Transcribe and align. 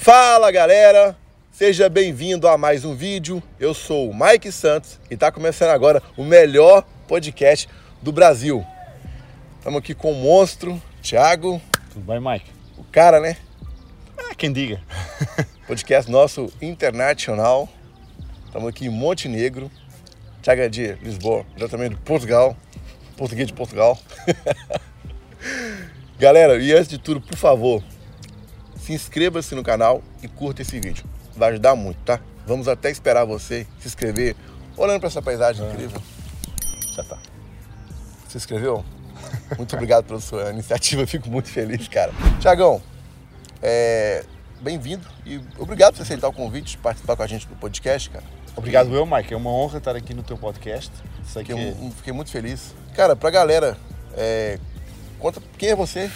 Fala 0.00 0.52
galera, 0.52 1.16
seja 1.50 1.88
bem-vindo 1.88 2.46
a 2.46 2.56
mais 2.56 2.84
um 2.84 2.94
vídeo. 2.94 3.42
Eu 3.58 3.74
sou 3.74 4.08
o 4.08 4.14
Mike 4.14 4.52
Santos 4.52 4.98
e 5.10 5.14
está 5.14 5.32
começando 5.32 5.70
agora 5.70 6.00
o 6.16 6.22
melhor 6.24 6.84
podcast 7.08 7.68
do 8.00 8.12
Brasil. 8.12 8.64
Estamos 9.58 9.80
aqui 9.80 9.94
com 9.94 10.12
o 10.12 10.14
monstro, 10.14 10.80
Thiago, 11.02 11.60
Tudo 11.92 12.06
bem, 12.06 12.20
Mike? 12.20 12.48
o 12.78 12.84
cara, 12.84 13.18
né? 13.18 13.36
Ah, 14.16 14.34
quem 14.36 14.52
diga. 14.52 14.80
Podcast 15.66 16.08
nosso 16.08 16.48
internacional. 16.62 17.68
Estamos 18.46 18.68
aqui 18.68 18.86
em 18.86 18.90
Montenegro. 18.90 19.68
Thiago 20.40 20.62
é 20.62 20.68
de 20.68 20.92
Lisboa, 21.02 21.44
diretamente 21.56 21.96
de 21.96 22.00
Portugal. 22.02 22.56
Português 23.16 23.48
de 23.48 23.52
Portugal. 23.52 23.98
Galera, 26.18 26.56
e 26.56 26.72
antes 26.72 26.88
de 26.88 26.98
tudo, 26.98 27.20
por 27.20 27.36
favor, 27.36 27.82
se 28.88 28.94
inscreva-se 28.94 29.54
no 29.54 29.62
canal 29.62 30.02
e 30.22 30.28
curta 30.28 30.62
esse 30.62 30.80
vídeo. 30.80 31.04
Vai 31.36 31.50
ajudar 31.50 31.76
muito, 31.76 31.98
tá? 32.06 32.18
Vamos 32.46 32.68
até 32.68 32.90
esperar 32.90 33.26
você 33.26 33.66
se 33.78 33.86
inscrever, 33.86 34.34
olhando 34.78 34.98
para 34.98 35.08
essa 35.08 35.20
paisagem 35.20 35.66
incrível. 35.68 36.00
Já 36.94 37.04
tá. 37.04 37.18
Se 38.30 38.38
inscreveu? 38.38 38.82
Muito 39.58 39.76
obrigado 39.76 40.06
pela 40.06 40.20
sua 40.20 40.50
iniciativa, 40.50 41.06
fico 41.06 41.28
muito 41.28 41.50
feliz, 41.50 41.86
cara. 41.86 42.12
Tiagão, 42.40 42.80
é, 43.62 44.24
bem-vindo 44.58 45.06
e 45.26 45.38
obrigado 45.58 45.96
por 45.96 46.02
aceitar 46.02 46.28
o 46.28 46.32
convite 46.32 46.70
de 46.70 46.78
participar 46.78 47.14
com 47.14 47.22
a 47.22 47.26
gente 47.26 47.46
do 47.46 47.56
podcast, 47.56 48.08
cara. 48.08 48.24
Obrigado 48.56 48.94
eu, 48.94 49.04
Mike. 49.04 49.34
É 49.34 49.36
uma 49.36 49.50
honra 49.50 49.76
estar 49.78 49.94
aqui 49.94 50.14
no 50.14 50.22
teu 50.22 50.38
podcast. 50.38 50.90
Sei 51.30 51.44
que... 51.44 51.52
Fiquei, 51.54 51.74
mu- 51.74 51.92
fiquei 51.92 52.12
muito 52.14 52.30
feliz. 52.30 52.74
Cara, 52.94 53.14
pra 53.14 53.28
galera, 53.28 53.76
é, 54.16 54.58
conta 55.18 55.42
quem 55.58 55.68
é 55.68 55.76
você? 55.76 56.10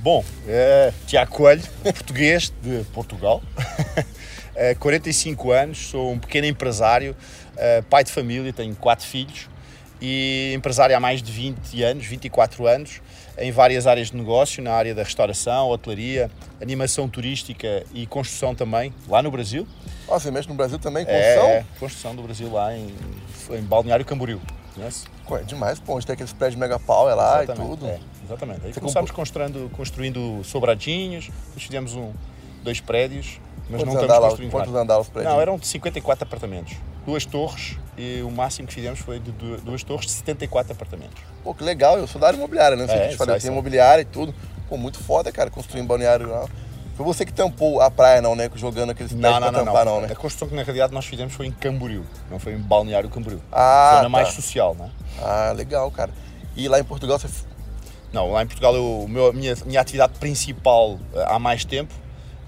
Bom, 0.00 0.24
é 0.46 0.92
Tiago 1.06 1.32
Coelho, 1.32 1.62
português 1.82 2.52
de 2.62 2.84
Portugal. 2.92 3.42
É, 4.60 4.74
45 4.74 5.52
anos, 5.52 5.78
sou 5.78 6.10
um 6.10 6.18
pequeno 6.18 6.44
empresário, 6.44 7.14
é, 7.56 7.80
pai 7.80 8.02
de 8.02 8.10
família, 8.10 8.52
tenho 8.52 8.74
quatro 8.74 9.06
filhos 9.06 9.48
e 10.00 10.52
empresário 10.54 10.96
há 10.96 11.00
mais 11.00 11.22
de 11.22 11.30
20 11.30 11.82
anos, 11.82 12.04
24 12.04 12.66
anos, 12.66 13.00
em 13.38 13.50
várias 13.50 13.86
áreas 13.86 14.10
de 14.10 14.16
negócio, 14.16 14.62
na 14.62 14.72
área 14.72 14.94
da 14.94 15.02
restauração, 15.02 15.68
hotelaria, 15.68 16.30
animação 16.60 17.08
turística 17.08 17.84
e 17.94 18.06
construção 18.06 18.52
também, 18.54 18.92
lá 19.08 19.22
no 19.22 19.30
Brasil. 19.30 19.66
Ó, 20.06 20.18
você 20.18 20.30
mexe 20.30 20.48
no 20.48 20.54
Brasil 20.54 20.78
também, 20.78 21.04
construção? 21.04 21.46
É, 21.46 21.64
construção 21.78 22.16
do 22.16 22.22
Brasil 22.22 22.52
lá 22.52 22.76
em, 22.76 22.92
em 23.50 23.62
Balneário 23.62 24.04
Camboriú. 24.04 24.40
Conhece? 24.78 25.06
É 25.30 25.42
demais, 25.44 25.78
pô, 25.80 25.94
onde 25.96 26.06
tem 26.06 26.14
aqueles 26.14 26.32
prédios 26.32 26.58
mega 26.58 26.78
pau, 26.78 27.08
é 27.10 27.14
lá 27.14 27.44
e 27.44 27.46
tudo. 27.46 27.86
É, 27.86 27.98
exatamente. 28.24 28.60
Aí 28.64 28.72
Você 28.72 28.80
começámos 28.80 29.10
construindo, 29.10 29.70
construindo 29.76 30.42
sobradinhos, 30.44 31.30
fizemos 31.56 31.94
um, 31.94 32.12
dois 32.62 32.80
prédios, 32.80 33.40
mas 33.68 33.80
Quantos 33.80 33.94
não 33.94 34.00
estamos 34.00 34.18
construindo 34.28 34.50
quantos 34.50 34.72
mais. 34.72 34.82
andar 34.82 34.98
os 34.98 35.08
prédios? 35.08 35.32
Não, 35.34 35.40
eram 35.40 35.58
de 35.58 35.66
54 35.66 36.24
apartamentos. 36.24 36.76
Duas 37.04 37.24
torres 37.24 37.76
e 37.96 38.22
o 38.22 38.30
máximo 38.30 38.68
que 38.68 38.74
fizemos 38.74 38.98
foi 39.00 39.18
de 39.18 39.30
du- 39.32 39.56
duas 39.58 39.82
torres 39.82 40.06
de 40.06 40.12
74 40.12 40.72
apartamentos. 40.72 41.22
Pô, 41.42 41.54
que 41.54 41.64
legal, 41.64 41.98
eu 41.98 42.06
sou 42.06 42.20
da 42.20 42.28
área 42.28 42.36
imobiliária, 42.36 42.76
né? 42.76 42.82
Não 42.82 42.88
sei 42.88 42.98
É, 42.98 43.04
que 43.06 43.08
te 43.12 43.16
falei, 43.16 43.38
tem 43.40 43.50
imobiliária 43.50 44.02
e 44.02 44.04
tudo. 44.06 44.34
Pô, 44.68 44.76
muito 44.76 44.98
foda, 45.02 45.30
cara, 45.32 45.50
construir 45.50 45.80
em 45.82 45.86
balneário 45.86 46.28
lá. 46.28 46.46
Foi 46.98 47.06
você 47.06 47.24
que 47.24 47.32
tampou 47.32 47.80
a 47.80 47.88
praia, 47.88 48.20
não, 48.20 48.34
né? 48.34 48.50
Jogando 48.56 48.90
aqueles 48.90 49.12
Não, 49.12 49.38
não, 49.38 49.52
não, 49.52 49.64
tampar, 49.64 49.84
não. 49.84 49.94
não, 49.94 50.00
né? 50.00 50.08
A 50.10 50.16
construção 50.16 50.48
que 50.48 50.54
na 50.56 50.64
realidade 50.64 50.92
nós 50.92 51.06
fizemos 51.06 51.32
foi 51.32 51.46
em 51.46 51.52
Camboriú, 51.52 52.04
não 52.28 52.40
foi 52.40 52.54
em 52.54 52.58
Balneário 52.58 53.08
Camboriú. 53.08 53.40
Ah, 53.52 53.90
foi 53.92 54.02
na 54.02 54.08
mais 54.08 54.30
tá. 54.30 54.34
social, 54.34 54.74
né? 54.74 54.90
Ah, 55.22 55.52
legal, 55.56 55.88
cara. 55.92 56.10
E 56.56 56.66
lá 56.66 56.80
em 56.80 56.82
Portugal 56.82 57.16
você. 57.16 57.28
Não, 58.12 58.32
lá 58.32 58.42
em 58.42 58.48
Portugal 58.48 58.74
eu, 58.74 59.06
meu- 59.08 59.28
a 59.28 59.32
minha, 59.32 59.54
minha 59.64 59.80
atividade 59.80 60.14
principal 60.18 60.98
eh, 61.14 61.24
há 61.28 61.38
mais 61.38 61.64
tempo 61.64 61.94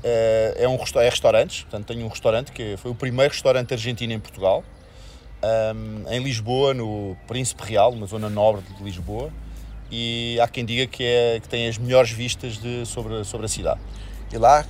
eh, 0.03 0.57
é, 0.59 0.69
um, 0.69 0.77
é 0.97 1.09
restaurantes. 1.09 1.63
Portanto, 1.63 1.87
tenho 1.87 2.05
um 2.05 2.09
restaurante 2.09 2.51
que 2.51 2.77
foi 2.79 2.91
o 2.91 2.95
primeiro 2.97 3.33
restaurante 3.33 3.73
argentino 3.73 4.13
em 4.13 4.19
Portugal, 4.19 4.65
ahm, 5.41 6.13
em 6.13 6.21
Lisboa, 6.25 6.75
no 6.75 7.17
Príncipe 7.29 7.63
Real, 7.63 7.93
uma 7.93 8.07
zona 8.09 8.29
nobre 8.29 8.65
de 8.77 8.83
Lisboa. 8.83 9.31
E 9.93 10.41
há 10.41 10.49
quem 10.49 10.65
diga 10.65 10.89
que, 10.89 11.05
é, 11.05 11.39
que 11.41 11.49
tem 11.49 11.69
as 11.69 11.79
melhores 11.79 12.11
vistas 12.11 12.59
de, 12.59 12.85
sobre, 12.85 13.23
sobre 13.23 13.47
a 13.47 13.49
cidade. 13.49 13.81
E 14.33 14.39
lá, 14.39 14.65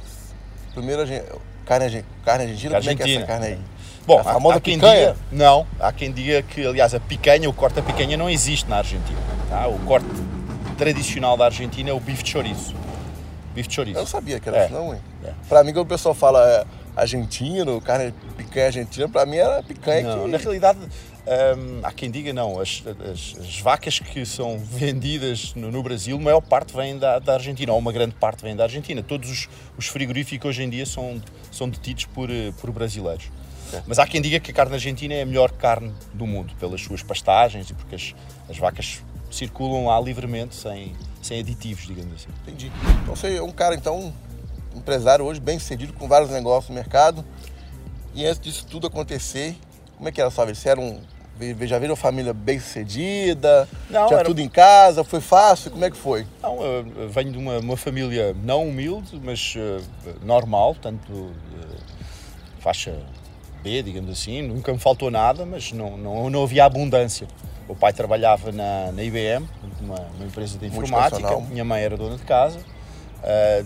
primeiro 0.74 1.02
a 1.02 1.06
gente. 1.06 1.24
Carne, 1.66 2.04
carne 2.24 2.44
argentina, 2.44 2.78
como 2.78 2.90
é 2.90 2.94
que 2.96 3.02
é 3.02 3.14
essa 3.16 3.26
carne 3.26 3.46
aí? 3.46 3.58
Bom, 4.06 4.18
A 4.18 4.22
há- 4.22 4.24
famosa 4.24 4.56
há 4.56 4.60
quem 4.60 4.74
picanha? 4.76 5.08
diga, 5.12 5.16
não, 5.30 5.66
há 5.78 5.92
quem 5.92 6.10
diga 6.10 6.42
que, 6.42 6.66
aliás, 6.66 6.94
a 6.94 6.98
picanha, 7.00 7.48
o 7.48 7.52
corte 7.52 7.74
da 7.74 7.82
picanha 7.82 8.16
não 8.16 8.28
existe 8.28 8.68
na 8.68 8.78
Argentina. 8.78 9.18
tá? 9.48 9.68
O 9.68 9.78
corte 9.80 10.06
tradicional 10.78 11.36
da 11.36 11.44
Argentina 11.46 11.90
é 11.90 11.92
o 11.92 12.00
bife 12.00 12.22
de 12.22 12.30
chouriço. 12.30 12.74
Bife 13.54 13.68
de 13.68 13.74
chouriço. 13.74 13.98
Eu 13.98 14.02
não 14.02 14.08
sabia 14.08 14.40
que 14.40 14.48
era 14.48 14.58
É. 14.58 14.64
assim, 14.64 14.74
não, 14.74 14.94
hein? 14.94 15.00
É. 15.24 15.32
Pra 15.48 15.62
mim, 15.62 15.72
quando 15.72 15.84
o 15.84 15.88
pessoal 15.88 16.14
fala 16.14 16.40
é, 16.48 16.64
argentino, 16.96 17.80
carne 17.80 18.12
picanha 18.36 18.66
argentina, 18.66 19.08
pra 19.08 19.26
mim 19.26 19.36
era 19.36 19.62
picanha 19.62 20.02
Não, 20.16 20.24
que. 20.24 20.30
na 20.30 20.38
realidade, 20.38 20.78
hum, 21.56 21.80
há 21.82 21.92
quem 21.92 22.10
diga 22.10 22.32
não. 22.32 22.58
As, 22.60 22.82
as- 23.12 23.36
as 23.40 23.60
vacas 23.60 23.98
que 23.98 24.24
são 24.26 24.58
vendidas 24.58 25.54
no, 25.54 25.70
no 25.70 25.82
Brasil, 25.82 26.16
a 26.16 26.20
maior 26.20 26.40
parte 26.40 26.74
vem 26.74 26.98
da, 26.98 27.18
da 27.18 27.34
Argentina, 27.34 27.72
ou 27.72 27.78
uma 27.78 27.92
grande 27.92 28.14
parte 28.14 28.42
vem 28.42 28.54
da 28.56 28.64
Argentina. 28.64 29.02
Todos 29.02 29.30
os, 29.30 29.48
os 29.76 29.86
frigoríficos 29.86 30.48
hoje 30.50 30.62
em 30.62 30.70
dia 30.70 30.86
são, 30.86 31.20
são 31.50 31.68
detidos 31.68 32.06
por, 32.06 32.30
eh, 32.30 32.52
por 32.60 32.70
brasileiros. 32.72 33.26
Mas 33.86 34.00
há 34.00 34.06
quem 34.06 34.20
diga 34.20 34.40
que 34.40 34.50
a 34.50 34.54
carne 34.54 34.74
argentina 34.74 35.14
é 35.14 35.22
a 35.22 35.26
melhor 35.26 35.52
carne 35.52 35.92
do 36.12 36.26
mundo, 36.26 36.52
pelas 36.58 36.80
suas 36.82 37.04
pastagens 37.04 37.70
e 37.70 37.74
porque 37.74 37.94
as, 37.94 38.14
as 38.48 38.58
vacas 38.58 39.00
circulam 39.30 39.86
lá 39.86 40.00
livremente, 40.00 40.56
sem, 40.56 40.92
sem 41.22 41.38
aditivos, 41.38 41.86
digamos 41.86 42.14
assim. 42.14 42.28
Entendi. 42.42 42.72
Então 43.02 43.14
você 43.14 43.36
é 43.36 43.42
um 43.42 43.52
cara, 43.52 43.76
então, 43.76 44.12
empresário 44.74 45.24
hoje, 45.24 45.38
bem 45.38 45.56
sucedido, 45.56 45.92
com 45.92 46.08
vários 46.08 46.30
negócios 46.30 46.68
no 46.68 46.74
mercado. 46.74 47.24
E 48.12 48.26
antes 48.26 48.40
disso 48.40 48.66
tudo 48.68 48.88
acontecer, 48.88 49.56
como 49.96 50.08
é 50.08 50.12
que 50.12 50.20
era 50.20 50.26
a 50.26 50.32
sua 50.32 50.46
vida? 50.46 50.58
Você 50.58 50.68
era 50.68 50.80
um. 50.80 51.00
Já 51.66 51.78
viram 51.78 51.96
família 51.96 52.32
bem 52.34 52.58
sucedida? 52.60 53.68
Não, 53.88 54.06
Tinha 54.06 54.18
era- 54.20 54.28
tudo 54.28 54.40
em 54.40 54.48
casa? 54.48 55.02
Foi 55.02 55.20
fácil? 55.20 55.70
Como 55.70 55.84
é 55.84 55.90
que 55.90 55.96
foi? 55.96 56.26
Não, 56.42 56.58
venho 57.08 57.32
de 57.32 57.38
uma, 57.38 57.58
uma 57.58 57.76
família 57.76 58.34
não 58.42 58.68
humilde, 58.68 59.20
mas 59.22 59.54
eh, 59.56 59.80
normal, 60.22 60.76
tanto 60.80 61.30
eh, 61.58 61.76
faixa 62.60 62.94
B, 63.62 63.82
digamos 63.82 64.10
assim. 64.10 64.42
Nunca 64.42 64.72
me 64.72 64.78
faltou 64.78 65.10
nada, 65.10 65.46
mas 65.46 65.72
não, 65.72 65.96
não, 65.96 66.28
não 66.30 66.42
havia 66.42 66.64
abundância. 66.64 67.26
O 67.66 67.74
pai 67.74 67.92
trabalhava 67.92 68.50
na, 68.52 68.90
na 68.92 69.02
IBM, 69.02 69.48
uma, 69.80 70.00
uma 70.16 70.24
empresa 70.26 70.58
de 70.58 70.66
informática, 70.66 71.36
minha 71.48 71.64
mãe 71.64 71.82
era 71.82 71.96
dona 71.96 72.16
de 72.16 72.24
casa, 72.24 72.58
eh, 73.22 73.64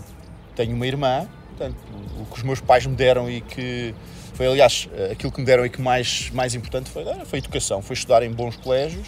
tenho 0.55 0.77
uma 0.77 0.87
irmã, 0.87 1.27
portanto, 1.57 1.77
o 2.21 2.27
que 2.27 2.37
os 2.37 2.43
meus 2.43 2.61
pais 2.61 2.85
me 2.87 2.95
deram 2.95 3.31
e 3.31 3.41
que 3.41 3.95
foi, 4.35 4.47
aliás, 4.47 4.89
aquilo 5.11 5.31
que 5.31 5.41
me 5.41 5.47
deram 5.47 5.65
e 5.65 5.71
que 5.71 5.81
mais, 5.81 6.31
mais 6.31 6.55
importante 6.55 6.91
foi, 6.91 7.05
foi 7.25 7.39
a 7.39 7.39
educação, 7.39 7.81
foi 7.81 7.95
estudar 7.95 8.23
em 8.23 8.31
bons 8.31 8.57
colégios 8.57 9.07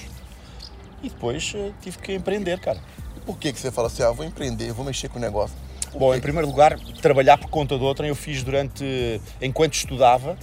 e 1.02 1.08
depois 1.08 1.52
eh, 1.54 1.72
tive 1.82 1.98
que 1.98 2.14
empreender, 2.14 2.58
cara. 2.60 2.78
E 3.16 3.20
por 3.20 3.36
que, 3.36 3.52
que 3.52 3.58
você 3.58 3.70
fala 3.70 3.88
assim, 3.88 4.02
ah, 4.02 4.10
vou 4.10 4.24
empreender, 4.24 4.72
vou 4.72 4.84
mexer 4.84 5.08
com 5.08 5.18
o 5.18 5.20
negócio? 5.20 5.56
Por 5.90 5.98
Bom, 5.98 6.14
em 6.14 6.20
primeiro 6.20 6.46
lugar, 6.46 6.78
trabalhar 7.02 7.38
por 7.38 7.48
conta 7.48 7.76
de 7.76 7.84
outra, 7.84 8.06
eu 8.06 8.14
fiz 8.14 8.42
durante. 8.42 9.20
Enquanto 9.40 9.74
estudava, 9.74 10.36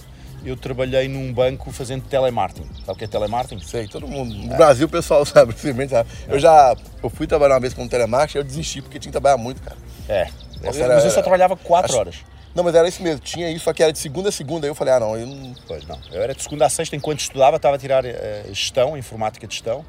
eu 0.44 0.56
trabalhei 0.56 1.08
num 1.08 1.32
banco 1.32 1.72
fazendo 1.72 2.04
telemarketing. 2.04 2.68
Sabe 2.84 2.92
o 2.92 2.94
que 2.96 3.04
é 3.04 3.08
telemarketing? 3.08 3.64
Sei, 3.64 3.88
todo 3.88 4.06
mundo. 4.06 4.34
No 4.34 4.56
Brasil 4.56 4.86
o 4.86 4.90
pessoal 4.90 5.24
sabe, 5.26 5.52
simplesmente 5.54 5.90
sabe. 5.90 6.08
Eu 6.28 6.38
já 6.38 6.76
eu 7.02 7.08
fui 7.08 7.26
trabalhar 7.26 7.54
uma 7.54 7.60
vez 7.60 7.72
como 7.72 7.88
telemarketing, 7.88 8.38
eu 8.38 8.44
desisti 8.44 8.82
porque 8.82 8.98
tinha 8.98 9.10
que 9.10 9.18
trabalhar 9.18 9.38
muito, 9.38 9.62
cara. 9.62 9.76
É. 10.08 10.28
Essa 10.68 10.78
Eu- 10.80 10.84
era- 10.84 10.94
mas 10.96 11.04
eu 11.04 11.10
só 11.10 11.20
trabalhava 11.22 11.56
4 11.56 11.90
acho- 11.92 11.98
horas. 12.00 12.16
Não, 12.54 12.62
mas 12.62 12.74
era 12.76 12.86
isso 12.86 13.02
mesmo, 13.02 13.18
tinha 13.20 13.50
isso, 13.50 13.64
só 13.64 13.72
que 13.72 13.82
era 13.82 13.92
de 13.92 13.98
segunda 13.98 14.28
a 14.28 14.32
segunda. 14.32 14.64
Aí 14.66 14.70
eu 14.70 14.74
falei, 14.76 14.94
ah 14.94 15.00
não, 15.00 15.16
eu 15.16 15.26
não. 15.26 15.54
Pois 15.66 15.84
não. 15.88 15.98
Eu 16.12 16.22
era 16.22 16.32
de 16.34 16.40
segunda 16.42 16.64
a 16.64 16.68
sexta, 16.68 16.94
enquanto 16.94 17.18
estudava, 17.20 17.56
estava 17.56 17.74
a 17.74 17.78
tirar 17.78 18.04
eh, 18.04 18.44
gestão, 18.52 18.96
informática 18.96 19.44
de 19.46 19.54
gestão, 19.54 19.84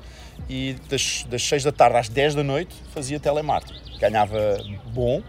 e 0.49 0.75
das, 0.89 1.23
das 1.29 1.43
6 1.47 1.63
da 1.63 1.71
tarde 1.71 1.97
às 1.97 2.09
10 2.09 2.33
da 2.33 2.43
noite 2.43 2.73
fazia 2.93 3.19
telemarketing. 3.19 3.79
Ganhava 3.99 4.57
bom, 4.87 5.21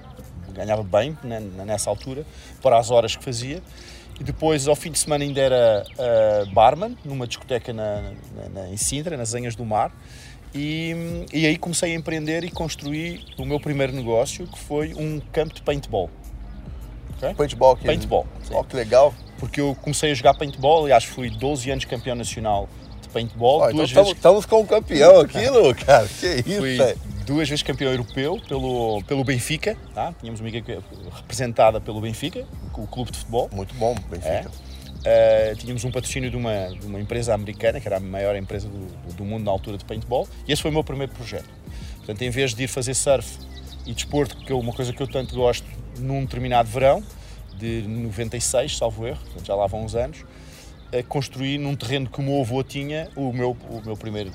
ganhava 0.55 0.83
bem 0.83 1.17
né, 1.23 1.39
nessa 1.67 1.91
altura, 1.91 2.25
para 2.63 2.79
as 2.79 2.91
horas 2.91 3.15
que 3.15 3.23
fazia. 3.23 3.63
E 4.19 4.25
depois, 4.25 4.67
ao 4.67 4.75
fim 4.75 4.91
de 4.91 4.99
semana, 4.99 5.23
ainda 5.23 5.39
era 5.43 5.85
eh, 5.99 6.45
barman, 6.55 6.97
numa 7.05 7.27
discoteca 7.27 7.71
na, 7.71 8.01
na- 8.35 8.63
na- 8.63 8.69
em 8.71 8.79
Sintra, 8.79 9.15
nas 9.15 9.35
Anhas 9.35 9.55
do 9.55 9.63
Mar. 9.67 9.93
E, 10.55 11.27
e 11.33 11.47
aí 11.47 11.57
comecei 11.59 11.93
a 11.93 11.95
empreender 11.95 12.45
e 12.45 12.51
construir 12.51 13.25
o 13.37 13.45
meu 13.45 13.61
primeiro 13.61 13.93
negócio, 13.93 14.47
que 14.47 14.59
foi 14.59 14.95
um 14.95 15.21
campo 15.33 15.55
de 15.55 15.63
paintball. 15.63 16.11
Ok? 17.17 17.35
Paintball 17.35 17.73
aqui. 17.73 17.85
Paintball, 17.85 18.27
sim. 18.43 18.55
Ó, 18.55 18.63
que 18.63 18.77
legal. 18.77 19.15
porque 19.39 19.61
eu 19.61 19.77
comecei 19.83 20.13
a 20.13 20.15
jogar 20.15 20.35
paintball, 20.35 20.85
aliás, 20.85 21.05
fui 21.05 21.31
12 21.31 21.71
anos 21.71 21.85
campeão 21.85 22.15
nacional 22.17 22.69
de 23.03 23.09
paintball, 23.09 23.61
Ó, 23.61 23.71
então 23.71 23.87
vezes 23.87 24.13
estamos 24.13 24.47
com 24.47 24.61
um 24.61 24.67
campeão 24.67 25.21
aqui, 25.21 25.49
Lu, 25.51 25.75
cara. 25.75 26.07
Que 26.09 26.27
isso, 26.47 26.59
fui 26.59 26.79
duas 27.27 27.49
vezes 27.49 27.63
campeão 27.63 27.91
europeu 27.91 28.41
pelo, 28.49 29.03
pelo 29.03 29.25
Benfica, 29.25 29.77
tá? 29.95 30.15
tínhamos 30.21 30.41
uma 30.41 30.49
equipe 30.49 30.79
representada 31.15 31.81
pelo 31.81 32.01
Benfica, 32.01 32.47
o 32.75 32.87
clube 32.87 33.11
de 33.11 33.19
futebol. 33.19 33.51
Muito 33.53 33.75
bom, 33.75 33.95
Benfica. 34.09 34.51
Uh, 35.07 35.55
tínhamos 35.55 35.85
um 35.85 35.91
patrocínio 35.93 36.29
de 36.29 36.37
uma, 36.37 36.69
de 36.69 36.85
uma 36.85 36.99
empresa 36.99 37.33
americana, 37.33 37.81
que 37.81 37.87
era 37.87 37.99
a 37.99 38.01
maior 38.01 38.35
empresa 38.35 38.67
do, 38.69 39.15
do 39.15 39.25
mundo 39.25 39.45
na 39.45 39.53
altura 39.53 39.79
de 39.79 39.85
paintball, 39.85 40.29
e 40.49 40.53
esse 40.53 40.61
foi 40.61 40.69
o 40.73 40.75
meu 40.75 40.83
primeiro 40.83 41.13
projeto. 41.13 41.49
Portanto, 41.99 42.23
em 42.23 42.31
vez 42.31 42.53
de 42.55 42.65
ir 42.65 42.67
fazer 42.67 42.93
surf 42.93 43.39
e 43.87 43.93
desporto, 43.93 44.37
que 44.37 44.51
é 44.51 44.55
uma 44.57 44.73
coisa 44.73 44.93
que 44.93 45.01
eu 45.01 45.07
tanto 45.07 45.37
gosto, 45.37 45.65
num 46.01 46.25
determinado 46.25 46.69
verão, 46.69 47.05
de 47.57 47.83
96, 47.83 48.77
salvo 48.77 49.07
erro, 49.07 49.21
já 49.45 49.55
lá 49.55 49.69
vão 49.69 49.85
uns 49.85 49.95
anos, 49.95 50.23
uh, 50.23 51.05
construí 51.09 51.57
num 51.57 51.77
terreno 51.77 52.11
que 52.11 52.19
o 52.19 52.23
meu 52.25 52.41
avô 52.41 52.65
tinha, 52.65 53.09
o 53.15 53.33
meu, 53.33 53.57
o 53.71 53.81
meu 53.85 53.97
primeiro 53.97 54.33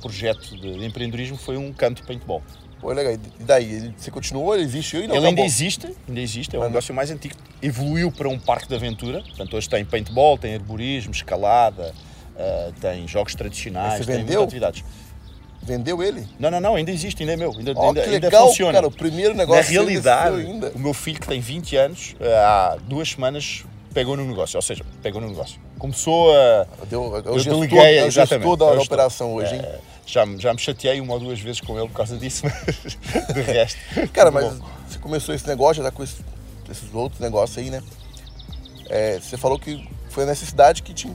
projeto 0.00 0.56
de, 0.56 0.78
de 0.78 0.84
empreendedorismo 0.86 1.36
foi 1.36 1.58
um 1.58 1.74
campo 1.74 2.00
de 2.00 2.06
paintball. 2.06 2.42
Pô, 2.80 2.92
legal. 2.92 3.12
E 3.14 3.18
daí, 3.44 3.94
você 3.96 4.10
continuou? 4.10 4.54
Ele 4.54 4.64
existe 4.64 4.96
ainda? 4.96 5.16
Ele 5.16 5.26
ainda 5.26 5.40
existe, 5.40 5.94
ainda 6.08 6.20
existe, 6.20 6.54
é 6.54 6.58
o 6.58 6.62
negócio 6.64 6.94
mais 6.94 7.10
antigo. 7.10 7.34
Evoluiu 7.62 8.12
para 8.12 8.28
um 8.28 8.38
parque 8.38 8.68
de 8.68 8.74
aventura, 8.74 9.22
portanto 9.22 9.56
hoje 9.56 9.68
tem 9.68 9.84
paintball, 9.84 10.36
tem 10.36 10.54
arborismo, 10.54 11.12
escalada, 11.12 11.94
uh, 12.36 12.72
tem 12.80 13.08
jogos 13.08 13.34
tradicionais, 13.34 14.04
você 14.04 14.12
tem 14.12 14.24
vendeu? 14.24 14.42
atividades. 14.42 14.84
Vendeu 15.62 16.00
ele? 16.02 16.24
Não, 16.38 16.50
não, 16.50 16.60
não, 16.60 16.74
ainda 16.76 16.92
existe, 16.92 17.22
ainda 17.22 17.32
é 17.32 17.36
meu, 17.36 17.50
ainda, 17.50 17.72
oh, 17.74 17.88
ainda, 17.88 18.02
que 18.02 18.08
ainda 18.10 18.26
legal, 18.26 18.46
funciona. 18.48 18.72
Cara, 18.74 18.86
o 18.86 18.90
primeiro 18.90 19.34
negócio 19.34 19.62
Na 19.64 19.68
realidade, 19.68 20.36
ainda. 20.36 20.70
o 20.74 20.78
meu 20.78 20.94
filho 20.94 21.18
que 21.18 21.26
tem 21.26 21.40
20 21.40 21.76
anos, 21.76 22.14
há 22.44 22.76
duas 22.86 23.08
semanas 23.10 23.64
pegou 23.92 24.16
no 24.16 24.24
negócio, 24.24 24.56
ou 24.56 24.62
seja, 24.62 24.84
pegou 25.02 25.20
no 25.20 25.28
negócio. 25.28 25.58
Começou 25.78 26.30
a. 26.36 26.66
Deu, 26.88 27.16
eu 27.16 27.32
eu 27.32 27.38
gestor, 27.38 27.54
deleguei, 27.66 28.00
eu 28.00 28.06
exatamente. 28.06 28.44
gestor 28.44 28.56
da, 28.56 28.64
eu 28.66 28.76
da 28.76 28.82
estou- 28.82 28.84
operação 28.84 29.34
hoje, 29.34 29.54
hein? 29.54 29.60
é, 29.64 29.78
já, 30.06 30.24
me- 30.24 30.38
já 30.40 30.52
me 30.54 30.58
chateei 30.60 31.00
uma 31.00 31.14
ou 31.14 31.20
duas 31.20 31.38
vezes 31.40 31.60
com 31.60 31.76
ele 31.78 31.88
por 31.88 31.94
causa 31.96 32.16
disso, 32.16 32.44
mas 32.48 33.34
de 33.34 33.40
resto. 33.42 33.78
Cara, 34.12 34.30
mas 34.30 34.52
bom. 34.54 34.66
você 34.88 34.98
começou 34.98 35.34
esse 35.34 35.46
negócio, 35.46 35.82
já 35.82 35.90
tá 35.90 35.94
com 35.94 36.02
esse- 36.02 36.24
esses 36.70 36.94
outros 36.94 37.20
negócios 37.20 37.58
aí, 37.58 37.70
né? 37.70 37.82
É, 38.88 39.18
você 39.20 39.36
falou 39.36 39.58
que 39.58 39.86
foi 40.10 40.22
a 40.24 40.26
necessidade 40.26 40.82
que 40.82 40.94
te 40.94 41.10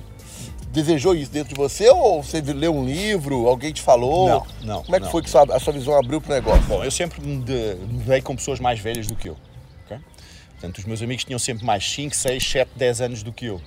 desejou 0.67 1.15
isso 1.15 1.31
dentro 1.31 1.49
de 1.53 1.55
você 1.59 1.89
ou 1.89 2.21
você 2.23 2.39
leu 2.41 2.73
um 2.75 2.85
livro, 2.85 3.47
alguém 3.47 3.71
te 3.73 3.81
falou? 3.81 4.29
Não, 4.29 4.47
não, 4.75 4.83
Como 4.83 4.95
é 4.95 4.99
que 4.99 5.05
não. 5.05 5.11
foi 5.11 5.21
que 5.21 5.29
sua- 5.29 5.43
a 5.55 5.59
sua 5.59 5.73
visão 5.73 5.97
abriu 5.97 6.21
pro 6.21 6.33
negócio? 6.33 6.63
Bom, 6.63 6.83
eu 6.83 6.91
sempre 6.91 7.21
me 7.21 7.43
de- 7.43 7.75
me 7.75 8.03
dei 8.03 8.21
com 8.21 8.35
pessoas 8.35 8.59
mais 8.59 8.79
velhas 8.79 9.07
do 9.07 9.15
que 9.15 9.29
eu. 9.29 9.37
ok? 9.85 9.97
Portanto, 10.51 10.77
os 10.77 10.85
meus 10.85 11.01
amigos 11.01 11.23
tinham 11.25 11.39
sempre 11.39 11.65
mais 11.65 11.83
5, 11.89 12.15
6, 12.15 12.43
7, 12.49 12.71
10 12.75 13.01
anos 13.01 13.23
do 13.23 13.31
que 13.33 13.45
eu. 13.47 13.61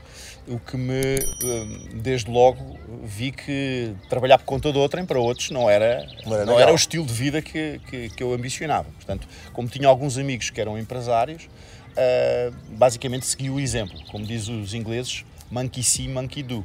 O 0.46 0.58
que 0.58 0.76
me, 0.76 1.18
hum, 1.42 1.88
desde 2.02 2.30
logo, 2.30 2.78
vi 3.02 3.32
que 3.32 3.94
trabalhar 4.10 4.38
por 4.38 4.44
conta 4.44 4.70
de 4.70 4.78
outrem 4.78 5.06
para 5.06 5.18
outros 5.18 5.50
não 5.50 5.70
era, 5.70 6.06
Não 6.26 6.34
era 6.34 6.44
não 6.44 6.60
era 6.60 6.72
o 6.72 6.74
estilo 6.74 7.06
de 7.06 7.12
vida 7.14 7.40
que, 7.40 7.80
que, 7.88 8.10
que 8.10 8.22
eu 8.22 8.32
ambicionava. 8.32 8.88
Portanto, 8.96 9.26
como 9.52 9.68
tinha 9.68 9.88
alguns 9.88 10.18
amigos 10.18 10.50
que 10.50 10.60
eram 10.60 10.78
empresários, 10.78 11.48
ah, 11.96 12.52
basicamente 12.70 13.26
segui 13.26 13.50
o 13.50 13.58
exemplo. 13.58 13.98
Como 14.10 14.24
diz 14.24 14.48
os 14.48 14.74
ingleses, 14.74 15.24
monkey 15.50 15.82
see, 15.82 16.08
monkey 16.08 16.42
do. 16.42 16.64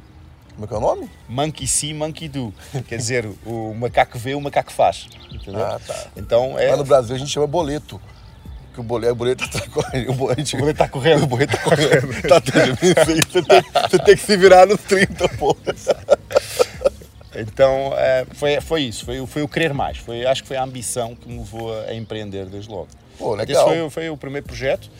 Como 0.54 0.64
é 0.64 0.68
que 0.68 0.74
é 0.74 0.76
o 0.76 0.80
nome? 0.80 1.10
Monkey 1.28 1.66
see, 1.66 1.94
monkey 1.94 2.28
do. 2.28 2.52
Quer 2.88 2.96
dizer, 2.96 3.28
o 3.46 3.72
macaco 3.74 4.18
vê, 4.18 4.34
o 4.34 4.40
macaco 4.40 4.72
faz. 4.72 5.08
Entendeu? 5.32 5.64
Ah, 5.64 5.80
tá. 5.84 6.08
Então, 6.16 6.58
é, 6.58 6.70
Lá 6.70 6.76
no 6.76 6.84
Brasil 6.84 7.14
a 7.14 7.18
gente 7.18 7.30
chama 7.30 7.46
boleto. 7.46 8.00
Que 8.74 8.80
o 8.80 8.82
boleto, 8.82 9.12
o 9.12 9.16
boleto 9.16 9.50
tá 9.50 9.60
correndo. 9.68 10.10
O 10.10 10.14
boleto, 10.14 10.56
O 10.56 10.58
boleto 10.60 10.78
tá 10.78 10.88
correndo. 10.88 11.22
O 11.24 11.26
boleto 11.26 11.56
tá 11.56 11.62
correndo. 11.64 12.22
tá. 12.28 12.40
Você 12.40 13.42
tem, 13.42 13.62
você 13.90 13.98
tem 13.98 14.16
que 14.16 14.22
se 14.22 14.36
virar 14.36 14.66
nos 14.66 14.80
30, 14.82 15.28
pô. 15.30 15.56
Então 17.34 17.92
eh, 17.96 18.26
foi, 18.34 18.60
foi 18.60 18.82
isso, 18.82 19.04
foi, 19.04 19.20
o- 19.20 19.26
foi 19.26 19.42
o 19.42 19.48
querer 19.48 19.72
mais, 19.72 19.98
foi, 19.98 20.26
acho 20.26 20.42
que 20.42 20.48
foi 20.48 20.56
a 20.56 20.64
ambição 20.64 21.14
que 21.14 21.28
me 21.28 21.38
levou 21.38 21.72
a, 21.84 21.94
empreender 21.94 22.46
desde 22.46 22.68
logo. 22.68 22.88
Pô, 23.18 23.36
Esse 23.36 23.46
legal. 23.46 23.68
foi, 23.68 23.80
o- 23.82 23.90
foi 23.90 24.10
o 24.10 24.16
primeiro 24.16 24.46
projeto. 24.46 24.90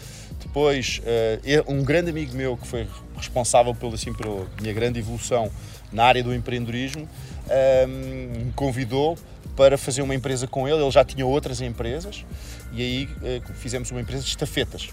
Depois, 0.41 1.01
eh, 1.05 1.63
um 1.67 1.83
grande 1.83 2.11
amigo 2.11 2.35
meu 2.37 2.57
que 2.57 2.67
foi 2.67 2.87
responsável 3.17 3.75
pelo, 3.75 3.95
assim, 3.95 4.13
pela 4.15 4.47
minha 4.61 4.73
grande 4.73 5.01
evolução 5.01 5.51
na 5.93 6.05
área 6.05 6.23
do 6.23 6.33
empreendedorismo 6.33 7.09
eh, 7.49 7.87
me 7.87 8.53
convidou 8.53 9.19
para 9.57 9.77
fazer 9.77 10.01
uma 10.03 10.15
empresa 10.15 10.47
com 10.47 10.69
ele. 10.69 10.81
Ele 10.81 10.91
já 10.91 11.05
tinha 11.05 11.27
outras 11.27 11.61
empresas 11.61 12.25
e 12.73 12.83
aí 12.83 13.09
eh, 13.23 13.41
fizemos 13.55 13.91
uma 13.91 14.01
empresa 14.01 14.23
de 14.23 14.29
estafetas. 14.29 14.91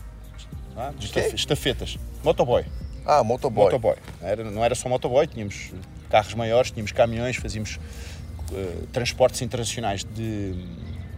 tá? 0.73 0.91
De 0.91 1.35
estafetas. 1.35 1.97
Motoboy. 2.23 2.65
Ah, 3.05 3.23
motoboy. 3.23 3.65
Motoboy. 3.65 3.95
Era, 4.21 4.43
não 4.43 4.63
era 4.63 4.75
só 4.75 4.89
motoboy, 4.89 5.27
tínhamos 5.27 5.71
carros 6.09 6.33
maiores, 6.33 6.71
tínhamos 6.71 6.91
caminhões, 6.91 7.37
fazíamos 7.37 7.79
eh, 8.53 8.83
transportes 8.91 9.41
internacionais 9.41 10.03
de, 10.03 10.53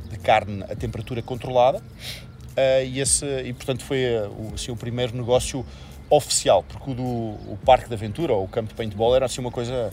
de 0.09 0.19
carne 0.19 0.63
a 0.63 0.75
temperatura 0.75 1.21
controlada 1.21 1.81
eh, 2.55 2.85
e, 2.85 2.99
esse, 2.99 3.25
e 3.41 3.53
portanto 3.53 3.83
foi 3.83 4.01
eh, 4.01 4.27
o, 4.27 4.53
assim, 4.55 4.71
o 4.71 4.75
primeiro 4.75 5.15
negócio 5.15 5.65
oficial, 6.09 6.63
porque 6.63 6.89
o 6.89 6.93
do 6.95 7.03
o 7.03 7.57
Parque 7.63 7.87
de 7.87 7.93
Aventura 7.93 8.33
ou 8.33 8.45
o 8.45 8.47
campo 8.47 8.69
de 8.69 8.73
paintball 8.73 9.15
era 9.15 9.25
assim 9.27 9.41
uma 9.41 9.51
coisa 9.51 9.91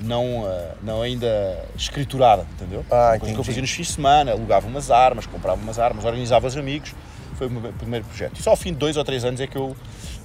não, 0.00 0.44
eh, 0.46 0.72
não 0.82 1.02
ainda 1.02 1.64
escriturada, 1.76 2.46
entendeu? 2.54 2.84
Ah, 2.90 3.16
coisa 3.18 3.34
que 3.34 3.40
eu 3.40 3.44
fazia 3.44 3.62
nos 3.62 3.70
fins 3.70 3.86
de 3.88 3.92
semana, 3.94 4.32
alugava 4.32 4.66
umas 4.66 4.90
armas, 4.90 5.26
comprava 5.26 5.60
umas 5.60 5.78
armas, 5.78 6.04
organizava 6.04 6.46
os 6.46 6.56
amigos, 6.56 6.94
foi 7.36 7.46
o 7.46 7.50
meu 7.50 7.72
primeiro 7.72 8.04
projeto. 8.04 8.38
E 8.38 8.42
só 8.42 8.50
ao 8.50 8.56
fim 8.56 8.72
de 8.72 8.78
dois 8.78 8.96
ou 8.96 9.04
três 9.04 9.24
anos 9.24 9.40
é 9.40 9.46
que 9.46 9.56
eu 9.56 9.74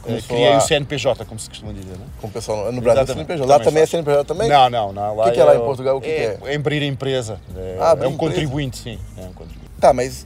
Começou 0.02 0.30
criei 0.36 0.54
a- 0.54 0.58
o 0.58 0.62
CNPJ, 0.62 1.26
como 1.26 1.40
se 1.40 1.50
costuma 1.50 1.72
dizer, 1.74 1.94
é? 1.94 2.26
O 2.26 2.30
pessoal 2.30 2.72
no 2.72 2.82
Brasil 2.82 3.04
é. 3.04 3.06
CNPJ. 3.06 3.46
Lá 3.46 3.56
Também 3.58 3.66
também 3.66 3.84
é. 3.84 3.86
CNPJ 3.86 4.24
também? 4.26 4.50
Não, 4.50 4.70
não, 4.70 4.94
não. 4.94 5.16
Lá 5.16 5.24
O 5.26 5.28
que 5.28 5.34
que 5.36 5.42
é 5.42 5.44
lá 5.44 5.56
em 5.56 5.60
Portugal? 5.60 5.98
O 5.98 6.02
que 6.02 6.08
é, 6.10 6.36
que 6.38 6.48
é 6.48 6.56
abrir 6.56 6.84
empresa. 6.84 7.40
É, 7.56 7.78
Ah, 7.80 7.92
abrir 7.92 8.06
é 8.06 8.08
um 8.10 8.14
empresa? 8.14 8.32
contribuinte, 8.34 8.78
sim. 8.78 9.00
É 9.18 9.22
um 9.22 9.34
contribuinte. 9.34 9.70
Tá, 9.80 9.92
mas 9.94 10.26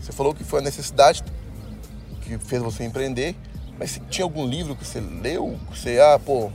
você 0.00 0.12
falou 0.12 0.34
que 0.34 0.44
foi 0.44 0.60
a 0.60 0.62
necessidade 0.62 1.22
que 2.22 2.38
fez 2.38 2.62
você 2.62 2.84
empreender. 2.84 3.34
Mas 3.78 4.00
tinha 4.10 4.24
algum 4.24 4.44
livro 4.46 4.74
que 4.74 4.84
você 4.84 5.00
leu? 5.00 5.56
Que 5.70 5.78
você, 5.78 6.00
ah, 6.00 6.18
pô, 6.24 6.50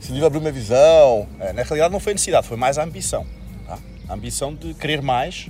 esse 0.00 0.12
livro 0.12 0.26
abriu 0.26 0.40
minha 0.40 0.52
visão. 0.52 1.26
É, 1.40 1.52
na 1.52 1.62
realidade 1.62 1.92
não 1.92 2.00
foi 2.00 2.12
necessidade, 2.14 2.46
foi 2.46 2.56
mais 2.56 2.78
a 2.78 2.84
ambição. 2.84 3.26
tá? 3.66 3.78
A 4.08 4.14
ambição 4.14 4.54
de 4.54 4.72
querer 4.74 5.02
mais 5.02 5.48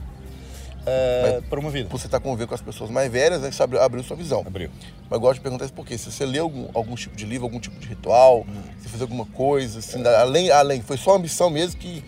eh, 0.87 1.41
para 1.51 1.59
uma 1.61 1.71
vida. 1.71 1.89
Você 1.91 2.07
estar 2.07 2.21
convivendo 2.21 2.49
com 2.49 2.55
as 2.55 2.61
pessoas 2.63 2.91
mais 2.91 3.11
velhas, 3.11 3.41
você 3.43 3.63
abriu, 3.63 3.83
abriu 3.83 4.03
sua 4.05 4.17
visão. 4.17 4.43
Abriu. 4.47 4.71
Mas 5.03 5.13
eu 5.13 5.21
gosto 5.21 5.35
de 5.35 5.41
perguntar 5.41 5.65
isso 5.65 5.75
por 5.75 5.85
quê? 5.85 5.99
Se 5.99 6.11
você 6.11 6.25
leu 6.25 6.45
algum, 6.45 6.69
algum 6.75 6.95
tipo 6.95 7.17
de 7.17 7.25
livro, 7.27 7.45
algum 7.47 7.59
tipo 7.61 7.79
de 7.79 7.89
ritual, 7.89 8.47
Hum. 8.49 8.63
se 8.81 8.89
fez 8.89 9.03
alguma 9.03 9.27
coisa, 9.27 9.81
assim, 9.81 10.05
além, 10.07 10.51
além, 10.51 10.81
foi 10.81 10.97
só 10.97 11.13
a 11.13 11.17
ambição 11.17 11.51
mesmo 11.51 11.79
que, 11.81 12.03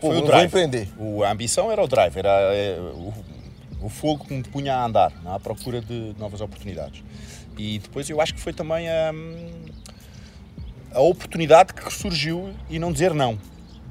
pô, 0.00 0.08
Foi 0.08 0.18
o 0.18 0.22
drive. 0.26 0.46
empreender. 0.46 0.88
O- 0.98 1.22
a 1.22 1.30
ambição 1.30 1.70
era 1.70 1.82
o 1.82 1.86
drive, 1.86 2.16
era 2.16 2.30
eh, 2.54 2.78
o, 2.80 3.12
o 3.82 3.88
fogo 3.88 4.24
que 4.24 4.32
me 4.34 4.42
punha 4.42 4.74
a 4.76 4.84
andar, 4.86 5.12
não 5.22 5.32
é? 5.32 5.36
à 5.36 5.40
procura 5.40 5.80
de 5.80 6.14
novas 6.18 6.40
oportunidades. 6.40 7.02
E 7.58 7.78
depois 7.80 8.08
eu 8.08 8.18
acho 8.20 8.32
que 8.34 8.40
foi 8.40 8.52
também 8.54 8.88
a, 8.88 9.12
a 10.94 11.00
oportunidade 11.00 11.72
que 11.74 11.92
surgiu 11.92 12.50
e 12.70 12.78
não 12.78 12.92
dizer 12.92 13.12
não. 13.14 13.38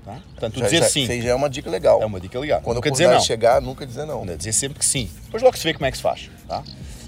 Tá? 0.03 0.19
Portanto, 0.31 0.57
Já, 0.59 0.65
dizer 0.65 0.77
já, 0.79 0.89
sim 0.89 1.03
isso 1.03 1.21
já 1.21 1.29
é 1.29 1.35
uma 1.35 1.49
dica 1.49 1.69
legal. 1.69 2.01
é 2.01 2.05
uma 2.05 2.19
dica 2.19 2.39
legal. 2.39 2.61
Quando 2.61 2.77
Nunca 2.77 2.89
dizer 2.91 3.07
não. 3.07 3.19
chegar, 3.19 3.61
nunca 3.61 3.85
dizer 3.85 4.05
não. 4.05 4.25
Dizer 4.25 4.51
sempre 4.53 4.79
que 4.79 4.85
sim. 4.85 5.09
Depois 5.25 5.43
logo 5.43 5.55
se 5.57 5.63
vê 5.63 5.73
como 5.73 5.85
é 5.85 5.91
que 5.91 5.97
se 5.97 6.03
faz. 6.03 6.29
Tá? 6.47 6.63